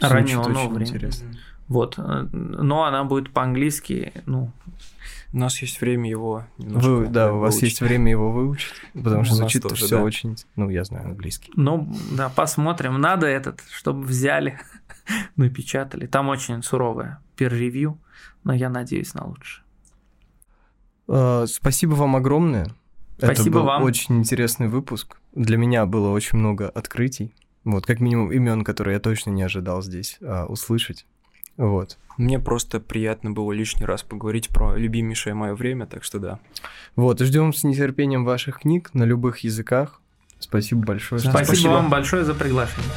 [0.00, 0.96] раннего нового времени.
[0.96, 1.28] Интересно.
[1.68, 1.98] Вот.
[1.98, 4.50] Но она будет по-английски, ну...
[5.30, 9.34] У нас есть время его Вы, да, у вас есть время его выучить, потому что
[9.34, 10.02] звучит тоже, все да.
[10.02, 10.36] очень...
[10.56, 11.52] Ну, я знаю английский.
[11.54, 12.98] Ну, да, посмотрим.
[12.98, 14.58] Надо этот, чтобы взяли,
[15.36, 16.06] напечатали.
[16.06, 17.98] Там очень суровое peer-review,
[18.44, 19.64] но я надеюсь на лучшее.
[21.08, 22.70] Uh, спасибо вам огромное.
[23.18, 23.82] Спасибо Это был вам.
[23.82, 25.18] очень интересный выпуск.
[25.34, 27.34] Для меня было очень много открытий.
[27.68, 31.04] Вот, как минимум имен, которые я точно не ожидал здесь а, услышать.
[31.58, 31.98] Вот.
[32.16, 36.38] Мне просто приятно было лишний раз поговорить про любимейшее мое время, так что да.
[36.96, 40.00] Вот, ждем с нетерпением ваших книг на любых языках.
[40.38, 41.20] Спасибо большое.
[41.20, 42.90] Спасибо, Спасибо вам большое за приглашение.